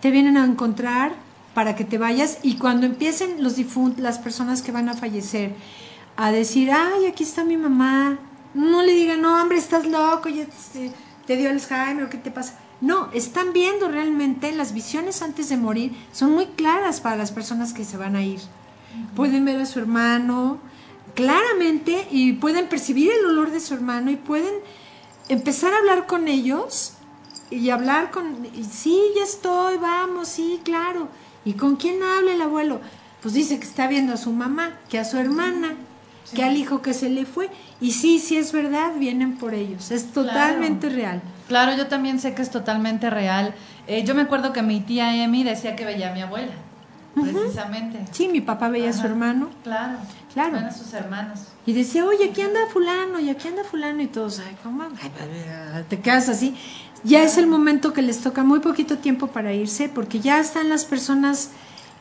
[0.00, 1.12] te vienen a encontrar
[1.54, 5.54] para que te vayas y cuando empiecen los difuntos, las personas que van a fallecer,
[6.16, 8.18] a decir, ay, aquí está mi mamá,
[8.54, 10.46] no le digan, no, hombre, estás loco, ya
[11.26, 12.58] ¿Te dio Alzheimer qué te pasa?
[12.80, 17.72] No, están viendo realmente las visiones antes de morir, son muy claras para las personas
[17.72, 18.40] que se van a ir.
[19.14, 20.58] Pueden ver a su hermano
[21.14, 24.54] claramente y pueden percibir el olor de su hermano y pueden
[25.28, 26.92] empezar a hablar con ellos
[27.50, 31.08] y hablar con, y, sí, ya estoy, vamos, sí, claro.
[31.44, 32.80] ¿Y con quién habla el abuelo?
[33.22, 35.76] Pues dice que está viendo a su mamá, que a su hermana,
[36.34, 37.50] que al hijo que se le fue.
[37.80, 39.90] Y sí, sí es verdad, vienen por ellos.
[39.90, 41.22] Es totalmente real.
[41.48, 43.54] Claro, yo también sé que es totalmente real.
[43.86, 46.52] Eh, yo me acuerdo que mi tía Emi decía que veía a mi abuela,
[47.14, 48.04] precisamente.
[48.10, 49.50] Sí, mi papá veía a su hermano.
[49.62, 49.98] Claro,
[50.34, 50.58] claro.
[50.58, 51.40] a sus hermanos.
[51.66, 54.84] Y decía, oye, aquí anda fulano, y aquí anda fulano, y todos, ay, ¿cómo?
[55.88, 56.56] te quedas así.
[57.04, 60.68] Ya es el momento que les toca muy poquito tiempo para irse, porque ya están
[60.68, 61.50] las personas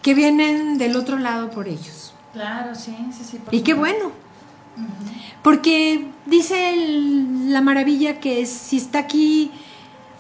[0.02, 2.15] que vienen del otro lado por ellos.
[2.36, 3.40] Claro, sí, sí, sí.
[3.52, 4.12] y qué bueno,
[5.42, 9.52] porque dice la maravilla que si está aquí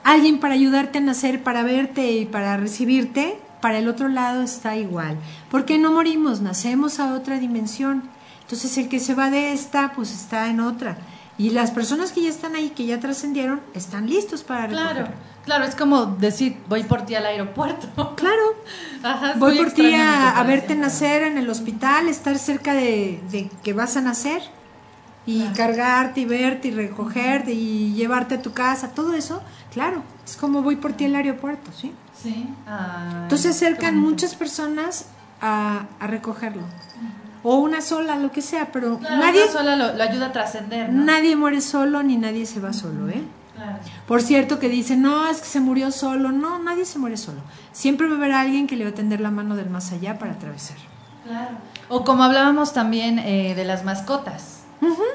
[0.03, 4.78] alguien para ayudarte a nacer, para verte y para recibirte, para el otro lado está
[4.78, 5.18] igual.
[5.51, 8.03] Porque no morimos, nacemos a otra dimensión.
[8.41, 10.97] Entonces el que se va de esta, pues está en otra.
[11.38, 15.07] Y las personas que ya están ahí, que ya trascendieron, están listos para Claro,
[15.46, 18.16] claro, es como decir, voy por ti al aeropuerto.
[18.16, 18.43] Claro,
[19.38, 24.02] voy por ti a, verte nacer en el hospital, estar cerca de, que vas a
[24.02, 24.41] nacer
[25.26, 29.41] y cargarte y verte y recogerte y llevarte a tu casa, todo eso,
[29.72, 31.93] claro, es como voy por ti al aeropuerto, ¿sí?
[32.22, 32.48] Sí.
[33.24, 35.08] Entonces se acercan muchas personas
[35.41, 36.62] a, a recogerlo
[37.48, 39.43] o una sola, lo que sea, pero nadie...
[39.43, 40.91] Una sola lo, ayuda a trascender.
[40.91, 43.22] Nadie muere solo ni nadie se va solo, ¿eh?
[44.08, 46.32] Por cierto que dicen, no, es que se murió solo.
[46.32, 47.39] No, nadie se muere solo.
[47.72, 50.20] Siempre va a haber alguien que le va a tender la mano del más allá
[50.20, 50.78] para atravesar.
[51.26, 51.58] Claro.
[51.89, 54.64] O como hablábamos también eh, de las mascotas.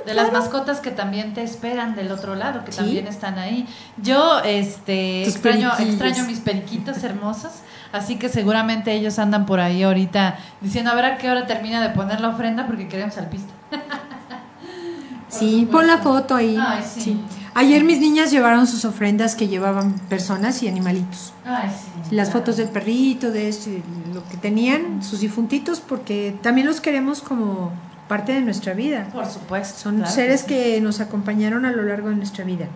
[0.07, 3.66] de las mascotas que también te esperan del otro lado, que también están ahí.
[3.99, 7.53] Yo este extraño, extraño mis periquitos hermosos
[7.93, 11.82] Así que seguramente ellos andan por ahí ahorita diciendo a ver a qué hora termina
[11.82, 13.53] de poner la ofrenda porque queremos al pista.
[15.28, 16.57] sí, pon la foto ahí.
[16.84, 17.20] sí.
[17.55, 21.32] Ayer mis niñas llevaron sus ofrendas que llevaban personas y animalitos.
[21.44, 23.82] Ay, sí, Las fotos del perrito, de este,
[24.14, 27.72] lo que tenían, sus difuntitos, porque también los queremos como
[28.11, 29.09] parte de nuestra vida.
[29.12, 29.78] Por supuesto.
[29.78, 32.66] Son seres que, nos acompañaron a lo largo de nuestra vida.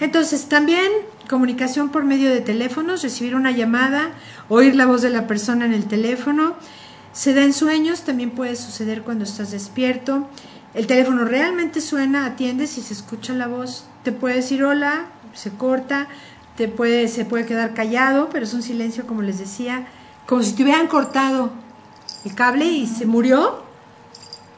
[0.00, 0.86] Entonces, también
[1.30, 4.10] comunicación por medio de teléfonos, recibir una llamada,
[4.50, 6.56] oír la voz de la persona en el teléfono.
[7.12, 10.28] Se da en sueños, también puede suceder cuando estás despierto.
[10.74, 13.86] El teléfono realmente suena, atiendes y se escucha la voz.
[14.02, 16.08] Te puede decir hola, se corta,
[16.56, 19.86] te puede, se puede quedar callado, pero es un silencio, como les decía,
[20.26, 21.50] como si te hubieran cortado
[22.24, 23.62] el cable y se murió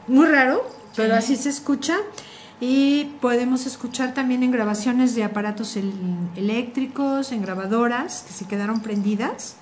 [0.07, 1.97] muy raro, pero así se escucha.
[2.61, 5.77] Y podemos escuchar también en grabaciones de aparatos
[6.35, 9.57] eléctricos, en grabadoras que se quedaron prendidas.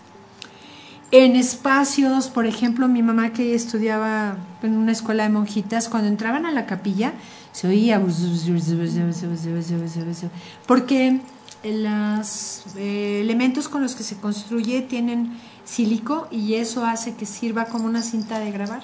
[1.09, 6.45] En espacios, por ejemplo, mi mamá que estudiaba en una escuela de monjitas, cuando entraban
[6.45, 7.13] a la capilla,
[7.53, 8.01] se oía
[10.67, 11.21] porque
[11.63, 17.85] los elementos con los que se construye tienen sílico y eso hace que sirva como
[17.85, 18.81] una cinta de grabar.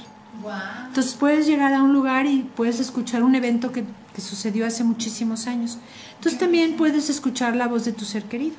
[0.87, 3.83] Entonces puedes llegar a un lugar y puedes escuchar un evento que,
[4.19, 5.77] sucedió hace muchísimos años.
[6.17, 8.57] Entonces también puedes escuchar la voz de tu ser querido.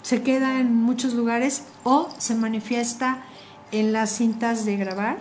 [0.00, 3.22] Se queda en muchos lugares o se manifiesta
[3.72, 5.18] en las cintas de grabar.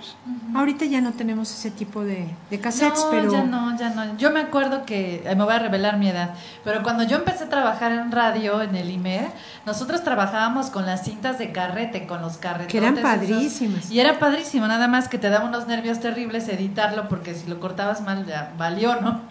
[0.56, 3.32] Ahorita ya no tenemos ese tipo de, de cassettes, no, pero...
[3.32, 4.18] ya no, ya no.
[4.18, 6.34] Yo me acuerdo que, me voy a revelar mi edad,
[6.64, 9.28] pero cuando yo empecé a trabajar en radio, en el IMER,
[9.66, 12.72] nosotros trabajábamos con las cintas de carrete, con los carretes.
[12.72, 13.92] Que eran padrísimas.
[13.92, 17.60] y era padrísimo, nada más que te daba unos nervios terribles editarlo, porque si lo
[17.60, 19.22] cortabas mal ya valió, ¿no?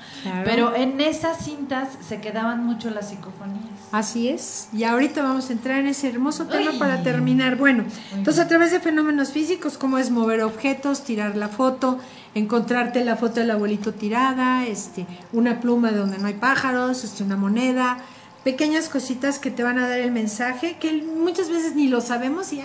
[0.44, 3.64] Pero en esas cintas se quedaban mucho las psicofonías.
[3.90, 4.68] Así es.
[4.72, 7.56] Y ahorita vamos a entrar en ese hermoso tema para terminar.
[7.56, 11.98] Bueno, entonces a través de fenómenos fenómenos físicos como es mover objetos, tirar la foto,
[12.34, 17.36] encontrarte la foto del abuelito tirada, este, una pluma donde no hay pájaros, este, una
[17.36, 17.96] moneda,
[18.44, 22.52] pequeñas cositas que te van a dar el mensaje que muchas veces ni lo sabemos
[22.52, 22.60] y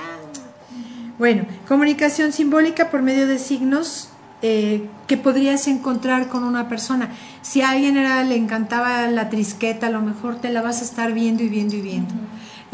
[1.18, 4.10] bueno, comunicación simbólica por medio de signos
[4.42, 7.12] eh, que podrías encontrar con una persona.
[7.42, 10.84] Si a alguien era, le encantaba la trisqueta, a lo mejor te la vas a
[10.84, 12.14] estar viendo y viendo y viendo.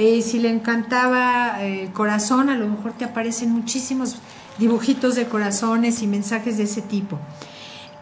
[0.02, 4.16] Eh, si le encantaba el eh, corazón, a lo mejor te aparecen muchísimos
[4.58, 7.20] dibujitos de corazones y mensajes de ese tipo.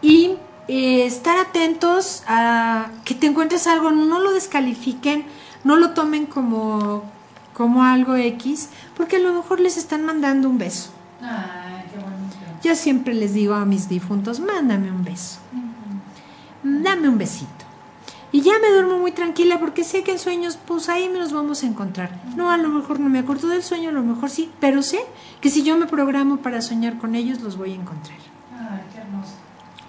[0.00, 0.36] Y
[0.68, 5.26] eh, estar atentos a que te encuentres algo, no lo descalifiquen,
[5.64, 7.02] no lo tomen como,
[7.52, 10.90] como algo X, porque a lo mejor les están mandando un beso.
[11.20, 12.36] Ay, qué bonito.
[12.62, 15.40] Yo siempre les digo a mis difuntos, mándame un beso.
[16.62, 17.57] Dame un besito.
[18.30, 21.32] Y ya me duermo muy tranquila porque sé que en sueños, pues ahí me los
[21.32, 22.10] vamos a encontrar.
[22.36, 25.00] No, a lo mejor no me acuerdo del sueño, a lo mejor sí, pero sé
[25.40, 28.18] que si yo me programo para soñar con ellos, los voy a encontrar.
[28.52, 29.32] Ay, qué hermoso.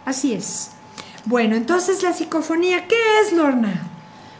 [0.06, 0.72] Así es.
[1.26, 3.74] Bueno, entonces la psicofonía, ¿qué es, Lorna?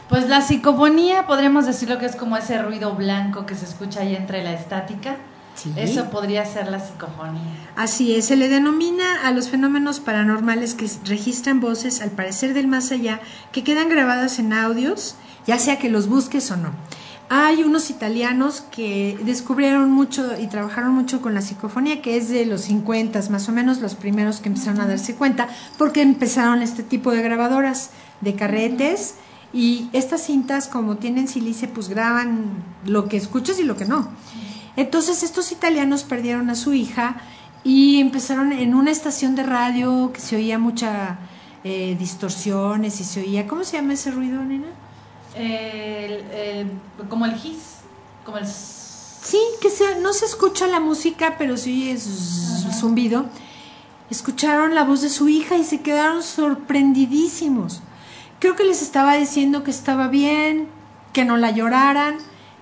[0.08, 4.16] Pues la psicofonía, podríamos decirlo que es como ese ruido blanco que se escucha ahí
[4.16, 5.18] entre la estática.
[5.54, 5.72] Sí.
[5.76, 7.42] Eso podría ser la psicofonía.
[7.76, 12.66] Así es, se le denomina a los fenómenos paranormales que registran voces, al parecer del
[12.66, 13.20] más allá,
[13.52, 16.70] que quedan grabadas en audios, ya sea que los busques o no.
[17.32, 22.44] Hay unos italianos que descubrieron mucho y trabajaron mucho con la psicofonía, que es de
[22.44, 25.48] los 50, más o menos los primeros que empezaron a darse cuenta,
[25.78, 27.90] porque empezaron este tipo de grabadoras
[28.20, 29.14] de carretes
[29.52, 34.08] y estas cintas como tienen silice pues graban lo que escuchas y lo que no.
[34.76, 37.16] Entonces estos italianos perdieron a su hija
[37.64, 41.18] y empezaron en una estación de radio que se oía mucha
[41.64, 44.68] eh, distorsiones y se oía, ¿cómo se llama ese ruido, nena?
[45.36, 46.70] El- el-
[47.08, 47.58] como el his,
[48.24, 48.46] como el...
[48.46, 52.02] Sí, que se, no se escucha la música, pero sí es
[52.80, 53.26] zumbido.
[54.08, 57.82] Escucharon la voz de su hija y se quedaron sorprendidísimos.
[58.38, 60.68] Creo que les estaba diciendo que estaba bien,
[61.12, 62.16] que no la lloraran,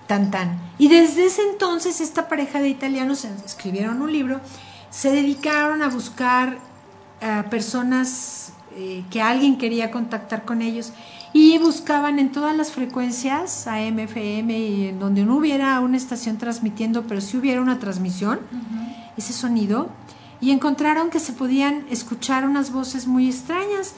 [0.09, 0.59] tan tan.
[0.79, 4.41] Y desde ese entonces esta pareja de italianos escribieron un libro,
[4.89, 6.57] se dedicaron a buscar
[7.21, 10.93] a personas eh, que alguien quería contactar con ellos
[11.31, 16.39] y buscaban en todas las frecuencias AM, FM y en donde no hubiera una estación
[16.39, 18.39] transmitiendo, pero sí hubiera una transmisión,
[19.15, 19.89] ese sonido,
[20.41, 23.93] y encontraron que se podían escuchar unas voces muy extrañas.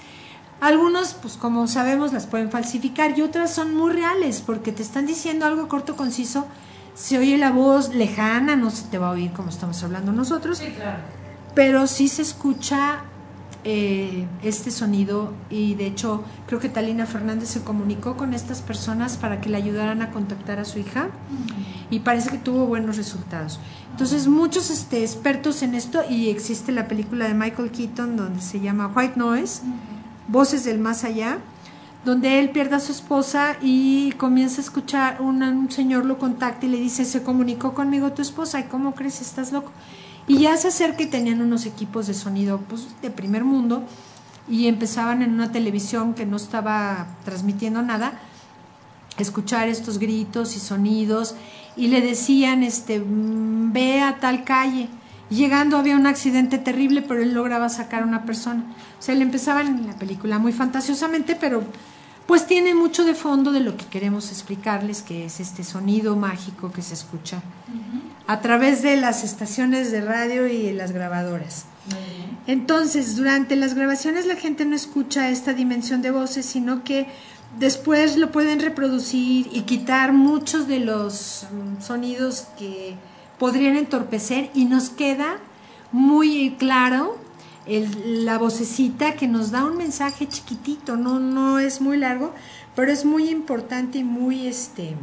[0.62, 5.06] Algunos, pues como sabemos, las pueden falsificar y otras son muy reales porque te están
[5.08, 6.46] diciendo algo corto, conciso.
[6.94, 10.60] Se oye la voz lejana, no se te va a oír como estamos hablando nosotros,
[10.60, 11.00] Sí, claro.
[11.56, 13.02] pero sí se escucha
[13.64, 19.18] eh, este sonido y de hecho creo que Talina Fernández se comunicó con estas personas
[19.18, 21.10] para que le ayudaran a contactar a su hija
[21.90, 23.60] y parece que tuvo buenos resultados.
[23.92, 28.60] Entonces muchos este, expertos en esto y existe la película de Michael Keaton donde se
[28.60, 29.62] llama White Noise,
[30.28, 31.40] Voces del Más Allá,
[32.06, 36.66] donde él pierde a su esposa y comienza a escuchar, una- un señor lo contacta
[36.66, 39.22] y le dice, se comunicó conmigo tu esposa, ¿y cómo crees?
[39.22, 39.72] ¿Estás loco?
[40.28, 43.84] Y ya se acerca y tenían unos equipos de sonido pues, de primer mundo
[44.50, 48.14] y empezaban en una televisión que no estaba transmitiendo nada,
[49.18, 51.36] escuchar estos gritos y sonidos
[51.76, 54.90] y le decían, este, "Mm, ve a tal calle.
[55.32, 58.66] Llegando había un accidente terrible, pero él lograba sacar a una persona.
[59.00, 61.64] O sea, le empezaban en la película muy fantasiosamente, pero
[62.28, 66.72] pues tiene mucho de fondo de lo que queremos explicarles, que es este sonido mágico
[66.72, 67.42] que se escucha
[68.28, 71.66] a través de las estaciones de radio y las grabadoras.
[72.46, 77.08] Entonces, durante las grabaciones la gente no escucha esta dimensión de voces, sino que
[77.58, 82.96] después lo pueden reproducir y quitar muchos de los mm, sonidos que
[83.42, 85.40] podrían entorpecer y nos queda
[85.92, 87.18] muy claro
[87.66, 92.36] la vocecita que nos da un mensaje chiquitito, no, no es muy largo,
[92.76, 94.96] pero es muy importante y muy este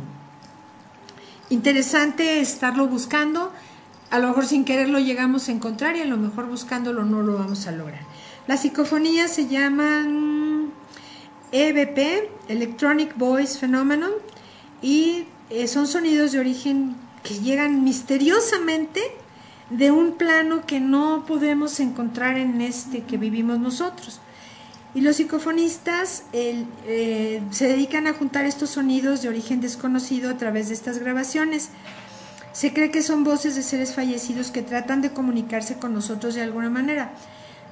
[1.51, 3.53] interesante estarlo buscando.
[4.09, 7.39] A lo mejor sin quererlo llegamos a encontrar y a lo mejor buscándolo no lo
[7.39, 8.03] vamos a lograr.
[8.47, 10.71] Las psicofonías se llaman
[11.51, 14.13] EVP, Electronic Voice Phenomenon,
[14.81, 19.01] y eh, son sonidos de origen que llegan misteriosamente
[19.71, 24.21] de un plano que no podemos encontrar en este que vivimos nosotros.
[24.95, 30.39] Y los psicofonistas el, eh, se dedican a juntar estos sonidos de origen desconocido a
[30.39, 31.69] través de estas grabaciones.
[32.53, 36.43] Se cree que son voces de seres fallecidos que tratan de comunicarse con nosotros de
[36.43, 37.13] alguna manera.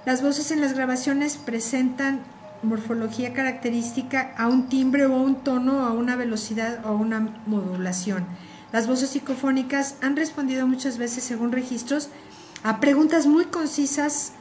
[0.04, 2.20] Las voces en las grabaciones presentan
[2.62, 7.20] morfología característica a un timbre o a un tono, a una velocidad o a una
[7.46, 8.26] modulación.
[8.72, 12.08] Las voces psicofónicas han respondido muchas veces, según registros,
[12.62, 14.32] a preguntas muy concisas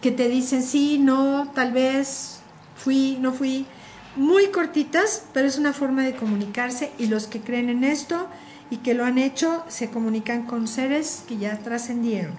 [0.00, 2.40] que te dicen sí, no, tal vez,
[2.76, 3.66] fui, no fui,
[4.16, 8.28] muy cortitas, pero es una forma de comunicarse y los que creen en esto
[8.70, 12.34] y que lo han hecho se comunican con seres que ya trascendieron.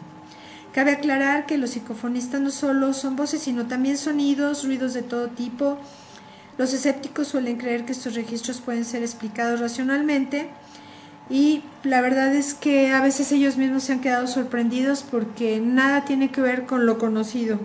[0.74, 5.28] Cabe aclarar que los psicofonistas no solo son voces, sino también sonidos, ruidos de todo
[5.28, 5.78] tipo.
[6.58, 10.50] Los escépticos suelen creer que estos registros pueden ser explicados racionalmente
[11.30, 16.05] y la verdad es que a veces ellos mismos se han quedado sorprendidos porque nada
[16.05, 17.59] tiene que ver con lo conocido.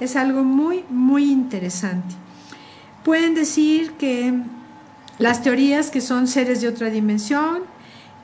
[0.00, 2.14] Es algo muy, muy interesante.
[3.04, 4.34] Pueden decir que
[5.18, 7.62] las teorías que son seres de otra dimensión,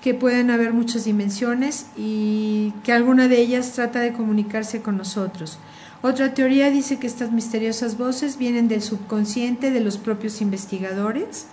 [0.02, 5.58] que pueden haber muchas dimensiones y que alguna de ellas trata de comunicarse con nosotros.
[6.02, 11.46] Otra teoría dice que estas misteriosas voces vienen del subconsciente de los propios investigadores,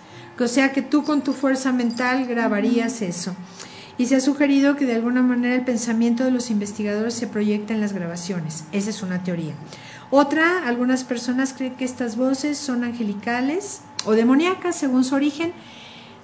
[0.44, 3.34] o sea que tú con tu fuerza mental grabarías eso.
[3.98, 7.74] Y se ha sugerido que de alguna manera el pensamiento de los investigadores se proyecta
[7.74, 8.64] en las grabaciones.
[8.72, 9.52] Esa es una teoría.
[10.10, 15.52] Otra, algunas personas creen que estas voces son angelicales o demoníacas según su origen,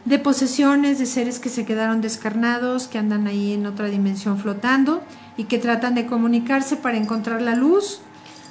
[0.06, 5.02] de posesiones de seres que se quedaron descarnados, que andan ahí en otra dimensión flotando
[5.36, 8.00] y que tratan de comunicarse para encontrar la luz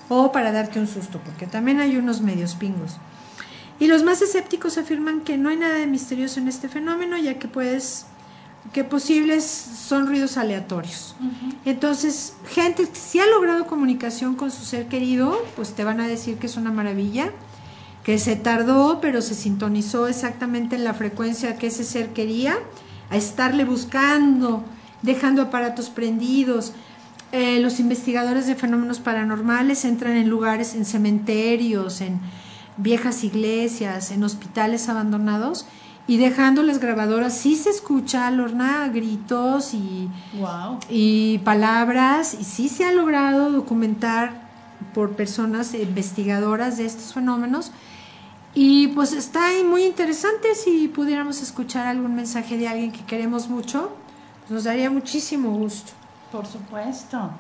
[0.10, 2.98] o para darte un susto, porque también hay unos medios pingos.
[3.80, 7.40] Y los más escépticos afirman que no hay nada de misterioso en este fenómeno, ya
[7.40, 8.06] que puedes
[8.74, 11.16] que posibles son ruidos aleatorios.
[11.66, 16.38] Entonces, gente si ha logrado comunicación con su ser querido, pues te van a decir
[16.38, 17.32] que es una maravilla,
[18.04, 22.58] que se tardó, pero se sintonizó exactamente en la frecuencia que ese ser quería,
[23.10, 24.64] a estarle buscando,
[25.02, 26.74] dejando aparatos prendidos.
[27.32, 32.20] Eh, los investigadores de fenómenos paranormales entran en lugares, en cementerios, en
[32.78, 35.66] viejas iglesias, en hospitales abandonados
[36.08, 40.10] y dejando las grabadoras sí se escucha Lorna gritos y,
[40.90, 44.46] y palabras y sí se ha logrado documentar
[44.94, 47.72] por personas investigadoras de estos fenómenos.
[48.54, 53.50] Y pues está ahí muy interesante si pudiéramos escuchar algún mensaje de alguien que queremos
[53.50, 53.92] mucho
[54.42, 55.92] pues nos daría muchísimo gusto.
[56.32, 57.32] Por supuesto.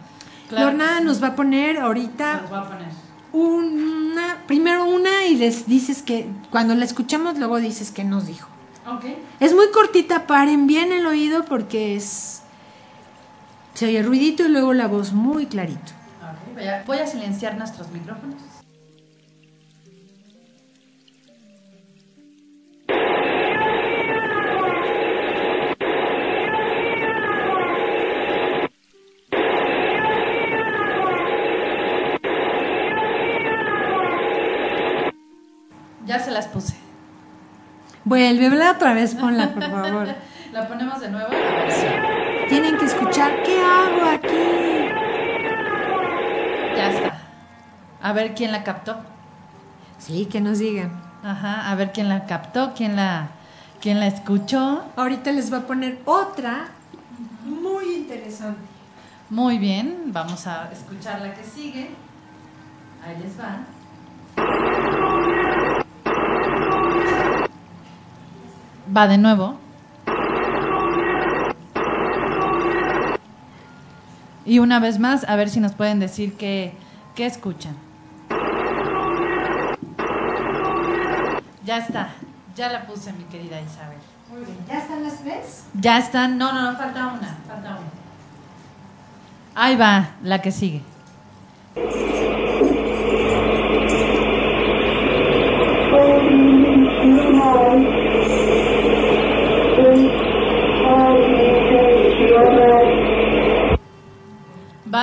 [0.49, 3.04] Lorna nos va a poner ahorita nos va a poner
[3.35, 8.49] una primero una y les dices que cuando la escuchamos luego dices que nos dijo
[9.39, 12.41] es muy cortita, paren bien el oído porque es.
[13.73, 15.91] Se oye ruidito y luego la voz muy clarito.
[16.85, 18.54] voy a silenciar nuestros micrófonos.
[38.05, 40.07] Vuelve, otra vez, ponla, por favor.
[40.53, 41.29] ¿La ponemos de nuevo?
[42.47, 44.89] Tienen que escuchar, ¿qué hago aquí?
[46.77, 47.17] Ya está.
[48.01, 48.95] A ver quién la captó.
[49.97, 50.91] Sí, que nos digan.
[51.23, 53.29] Ajá, a ver quién la captó, quién la,
[53.81, 54.85] quién la escuchó.
[54.95, 56.67] Ahorita les va a poner otra
[57.43, 58.61] muy interesante.
[59.31, 61.89] Muy bien, vamos a escuchar la que sigue.
[63.03, 63.65] Ahí les va.
[68.95, 69.57] Va de nuevo.
[74.45, 76.73] Y una vez más, a ver si nos pueden decir qué,
[77.15, 77.75] qué escuchan.
[81.65, 82.09] Ya está,
[82.55, 83.97] ya la puse mi querida Isabel.
[84.31, 85.65] Muy bien, ¿ya están las tres?
[85.73, 88.05] Ya están, no, no, no, falta una, falta una.
[89.55, 90.83] Ahí va, la que sigue.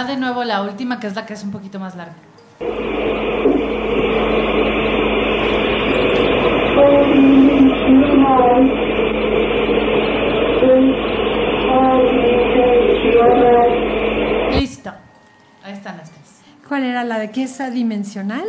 [0.02, 2.16] Va de nuevo la última, que es la que es un poquito más larga.
[14.58, 14.92] Listo.
[15.62, 16.40] Ahí están las tres.
[16.66, 18.46] ¿Cuál era la de que es adimensional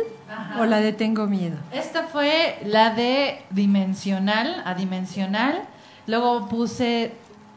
[0.58, 1.58] o la de tengo miedo?
[1.70, 5.62] Esta fue la de dimensional, adimensional.
[6.08, 7.12] Luego puse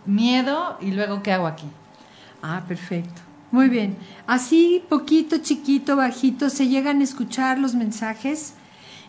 [0.06, 1.66] miedo y luego qué hago aquí.
[2.44, 3.27] Ah, perfecto.
[3.52, 3.96] Muy bien.
[4.26, 8.54] Así, poquito, chiquito, bajito, se llegan a escuchar los mensajes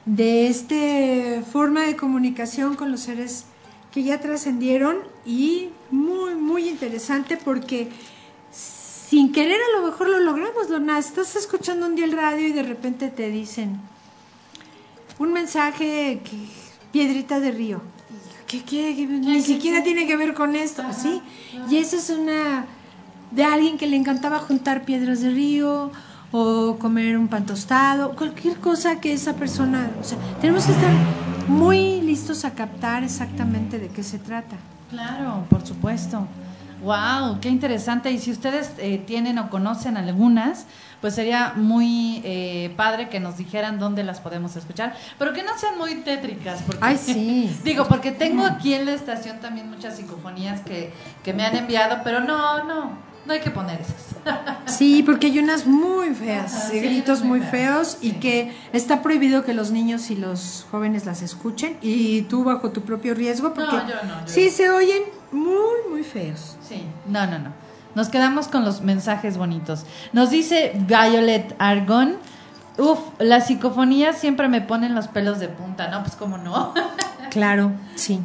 [0.04, 3.44] de esta forma de comunicación con los seres
[3.92, 7.88] que ya trascendieron y muy, muy interesante porque
[8.52, 10.98] sin querer a lo mejor lo logramos, Lorna.
[10.98, 13.80] Estás escuchando un día el radio y de repente te dicen
[15.18, 16.36] un mensaje, que,
[16.92, 17.82] piedrita de río.
[18.46, 18.62] ¿Qué,
[19.06, 21.20] ni siquiera tiene que ver con esto, ¿sí?
[21.68, 22.66] Y eso es una
[23.30, 25.90] de alguien que le encantaba juntar piedras de río
[26.30, 30.92] o comer un pan tostado, cualquier cosa que esa persona, o sea, tenemos que estar
[31.48, 34.56] muy listos a captar exactamente de qué se trata.
[34.90, 36.26] Claro, por supuesto.
[36.82, 38.10] Wow, qué interesante.
[38.12, 40.66] Y si ustedes eh, tienen o conocen algunas,
[41.00, 45.56] pues sería muy eh, padre que nos dijeran dónde las podemos escuchar, pero que no
[45.58, 46.62] sean muy tétricas.
[46.62, 47.50] Porque, Ay, sí.
[47.64, 50.92] digo, porque tengo aquí en la estación también muchas psicofonías que,
[51.24, 52.92] que me han enviado, pero no, no,
[53.28, 54.16] no hay que poner esas.
[54.66, 59.70] Sí, porque hay unas muy feas, gritos muy feos y que está prohibido que los
[59.70, 63.94] niños y los jóvenes las escuchen y tú bajo tu propio riesgo porque no, yo
[64.04, 66.56] no, sí se oyen muy, muy feos.
[66.66, 67.52] Sí, no, no, no.
[67.94, 69.84] Nos quedamos con los mensajes bonitos.
[70.12, 72.16] Nos dice Violet Argon.
[72.78, 76.02] Uf, las psicofonías siempre me ponen los pelos de punta, ¿no?
[76.02, 76.72] Pues cómo no.
[77.30, 78.20] Claro, sí.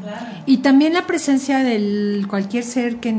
[0.46, 3.14] Y también la presencia de cualquier ser que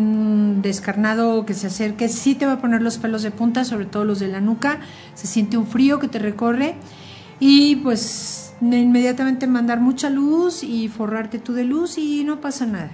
[0.63, 4.05] descarnado que se acerque, sí te va a poner los pelos de punta, sobre todo
[4.05, 4.81] los de la nuca.
[5.15, 6.77] Se siente un frío que te recorre
[7.41, 12.91] y pues inmediatamente mandar mucha luz y forrarte tú de luz y no pasa nada.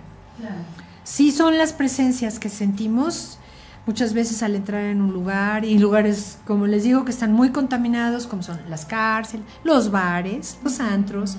[1.05, 3.38] Sí son las presencias que sentimos
[3.86, 7.51] muchas veces al entrar en un lugar y lugares, como les digo, que están muy
[7.51, 11.36] contaminados, como son las cárceles, los bares, los antros,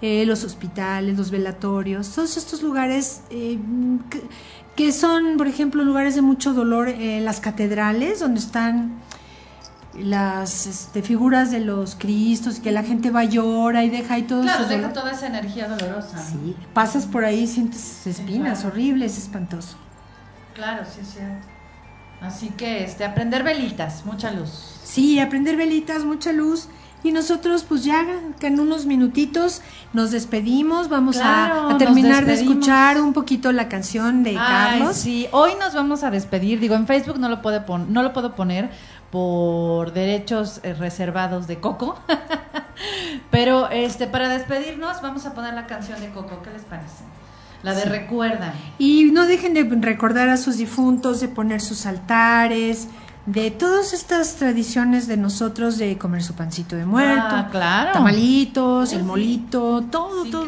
[0.00, 3.58] eh, los hospitales, los velatorios, todos estos lugares eh,
[4.76, 9.00] que, son, por ejemplo, lugares de mucho dolor, eh, las catedrales, donde están
[9.94, 14.42] las este, figuras de los cristos, que la gente va llora y deja ahí todo
[14.42, 16.22] Claro, deja toda esa energía dolorosa.
[16.22, 19.76] Sí, pasas por ahí, sientes espinas horribles, espantoso.
[20.54, 21.46] Claro, sí es cierto.
[22.20, 24.76] Así que este, aprender velitas, mucha luz.
[24.82, 26.68] Sí, aprender velitas, mucha luz.
[27.04, 28.04] Y nosotros pues ya
[28.40, 34.34] en unos minutitos nos despedimos, vamos a, terminar de escuchar un poquito la canción de
[34.34, 34.96] Carlos.
[34.96, 38.34] Sí, hoy nos vamos a despedir, digo en Facebook no lo puedo no lo puedo
[38.34, 38.70] poner
[39.10, 41.98] por derechos eh, reservados de Coco.
[43.30, 47.04] Pero este para despedirnos vamos a poner la canción de Coco, ¿qué les parece?
[47.62, 48.54] La de recuerda.
[48.78, 52.88] Y no dejen de recordar a sus difuntos, de poner sus altares,
[53.28, 57.92] de todas estas tradiciones de nosotros de comer su pancito de muerto, ah, claro.
[57.92, 60.46] tamalitos, el molito, todo, todo.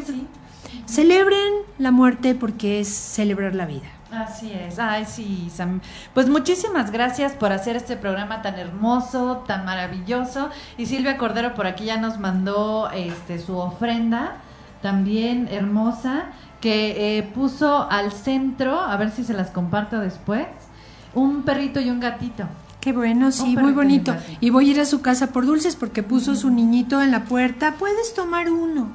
[0.87, 3.87] Celebren la muerte porque es celebrar la vida.
[4.11, 5.83] Así es, ay sí, Sam.
[6.15, 10.49] pues muchísimas gracias por hacer este programa tan hermoso, tan maravilloso.
[10.79, 14.37] Y Silvia Cordero por aquí ya nos mandó este su ofrenda,
[14.81, 16.29] también hermosa
[16.63, 20.47] que eh, puso al centro, a ver si se las comparto después,
[21.15, 22.47] un perrito y un gatito.
[22.81, 24.17] Qué bueno, sí, muy bonito.
[24.41, 27.25] Y, voy a ir a su casa por dulces porque puso su niñito en la
[27.25, 27.75] puerta.
[27.79, 28.89] Puedes tomar uno.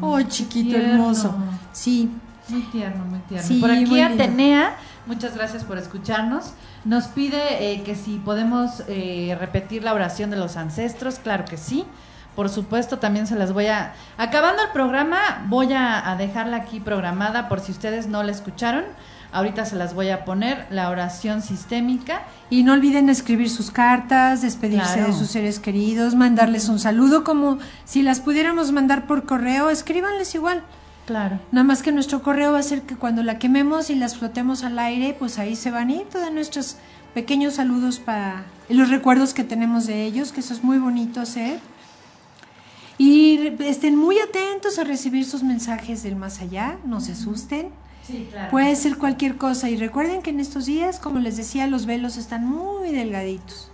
[0.00, 1.34] oh, chiquito hermoso.
[1.72, 2.10] Sí.
[2.48, 3.60] Muy tierno, muy tierno.
[3.60, 6.52] por aquí Atenea, muchas gracias por escucharnos.
[6.84, 11.58] Nos pide eh, que si podemos eh, repetir la oración de los ancestros, claro que
[11.58, 11.84] sí.
[12.34, 13.94] Por supuesto, también se las voy a...
[14.16, 18.84] Acabando el programa, voy a, dejarla aquí programada por si ustedes no la escucharon.
[19.30, 22.22] Ahorita se las voy a poner, la oración sistémica.
[22.48, 27.58] Y no olviden escribir sus cartas, despedirse de sus seres queridos, mandarles un saludo, como
[27.84, 30.62] si las pudiéramos mandar por correo, escríbanles igual.
[31.06, 31.38] Claro.
[31.52, 34.62] Nada más que nuestro correo va a ser que cuando la quememos y las flotemos
[34.64, 36.76] al aire, pues ahí se van ir todos nuestros
[37.14, 41.60] pequeños saludos para los recuerdos que tenemos de ellos, que eso es muy bonito hacer.
[42.98, 47.70] Y estén muy atentos a recibir sus mensajes del más allá, no se asusten.
[48.50, 52.16] Puede ser cualquier cosa y recuerden que en estos días, como les decía, los velos
[52.16, 53.70] están muy delgaditos.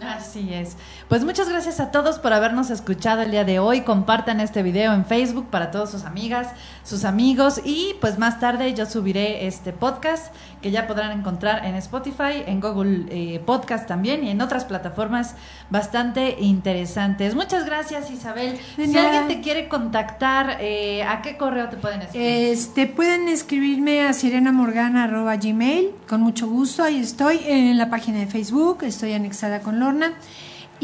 [0.00, 0.76] Así es.
[1.12, 3.82] Pues muchas gracias a todos por habernos escuchado el día de hoy.
[3.82, 6.48] Compartan este video en Facebook para todas sus amigas,
[6.84, 11.74] sus amigos y pues más tarde yo subiré este podcast que ya podrán encontrar en
[11.74, 15.34] Spotify, en Google eh, Podcast también y en otras plataformas
[15.68, 17.34] bastante interesantes.
[17.34, 18.58] Muchas gracias Isabel.
[18.76, 22.26] si alguien te quiere contactar, eh, ¿a qué correo te pueden escribir?
[22.26, 28.78] Este, pueden escribirme a sirenamorgana.gmail, con mucho gusto, ahí estoy en la página de Facebook,
[28.84, 30.14] estoy anexada con Lorna.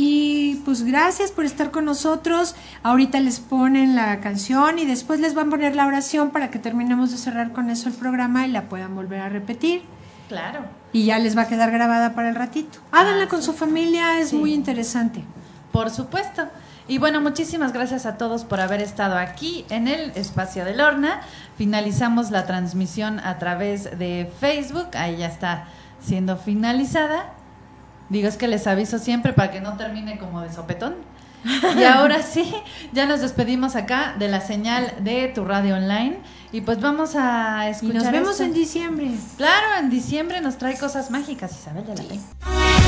[0.00, 2.54] Y pues gracias por estar con nosotros.
[2.84, 6.60] Ahorita les ponen la canción y después les van a poner la oración para que
[6.60, 9.82] terminemos de cerrar con eso el programa y la puedan volver a repetir.
[10.28, 10.60] Claro.
[10.92, 12.78] Y ya les va a quedar grabada para el ratito.
[12.92, 15.24] Háganla ah, con su familia, es muy interesante.
[15.72, 16.44] Por supuesto.
[16.86, 21.22] Y bueno, muchísimas gracias a todos por haber estado aquí en el espacio de Lorna.
[21.56, 24.90] Finalizamos la transmisión a través de Facebook.
[24.92, 25.64] Ahí ya está
[25.98, 27.34] siendo finalizada.
[28.08, 30.96] Digo, es que les aviso siempre para que no termine como de sopetón.
[31.76, 32.52] Y ahora sí,
[32.92, 36.18] ya nos despedimos acá de la señal de tu radio online.
[36.50, 37.96] Y pues vamos a escuchar.
[37.96, 39.10] Y nos vemos en diciembre.
[39.36, 42.87] Claro, en diciembre nos trae cosas mágicas, Isabel de la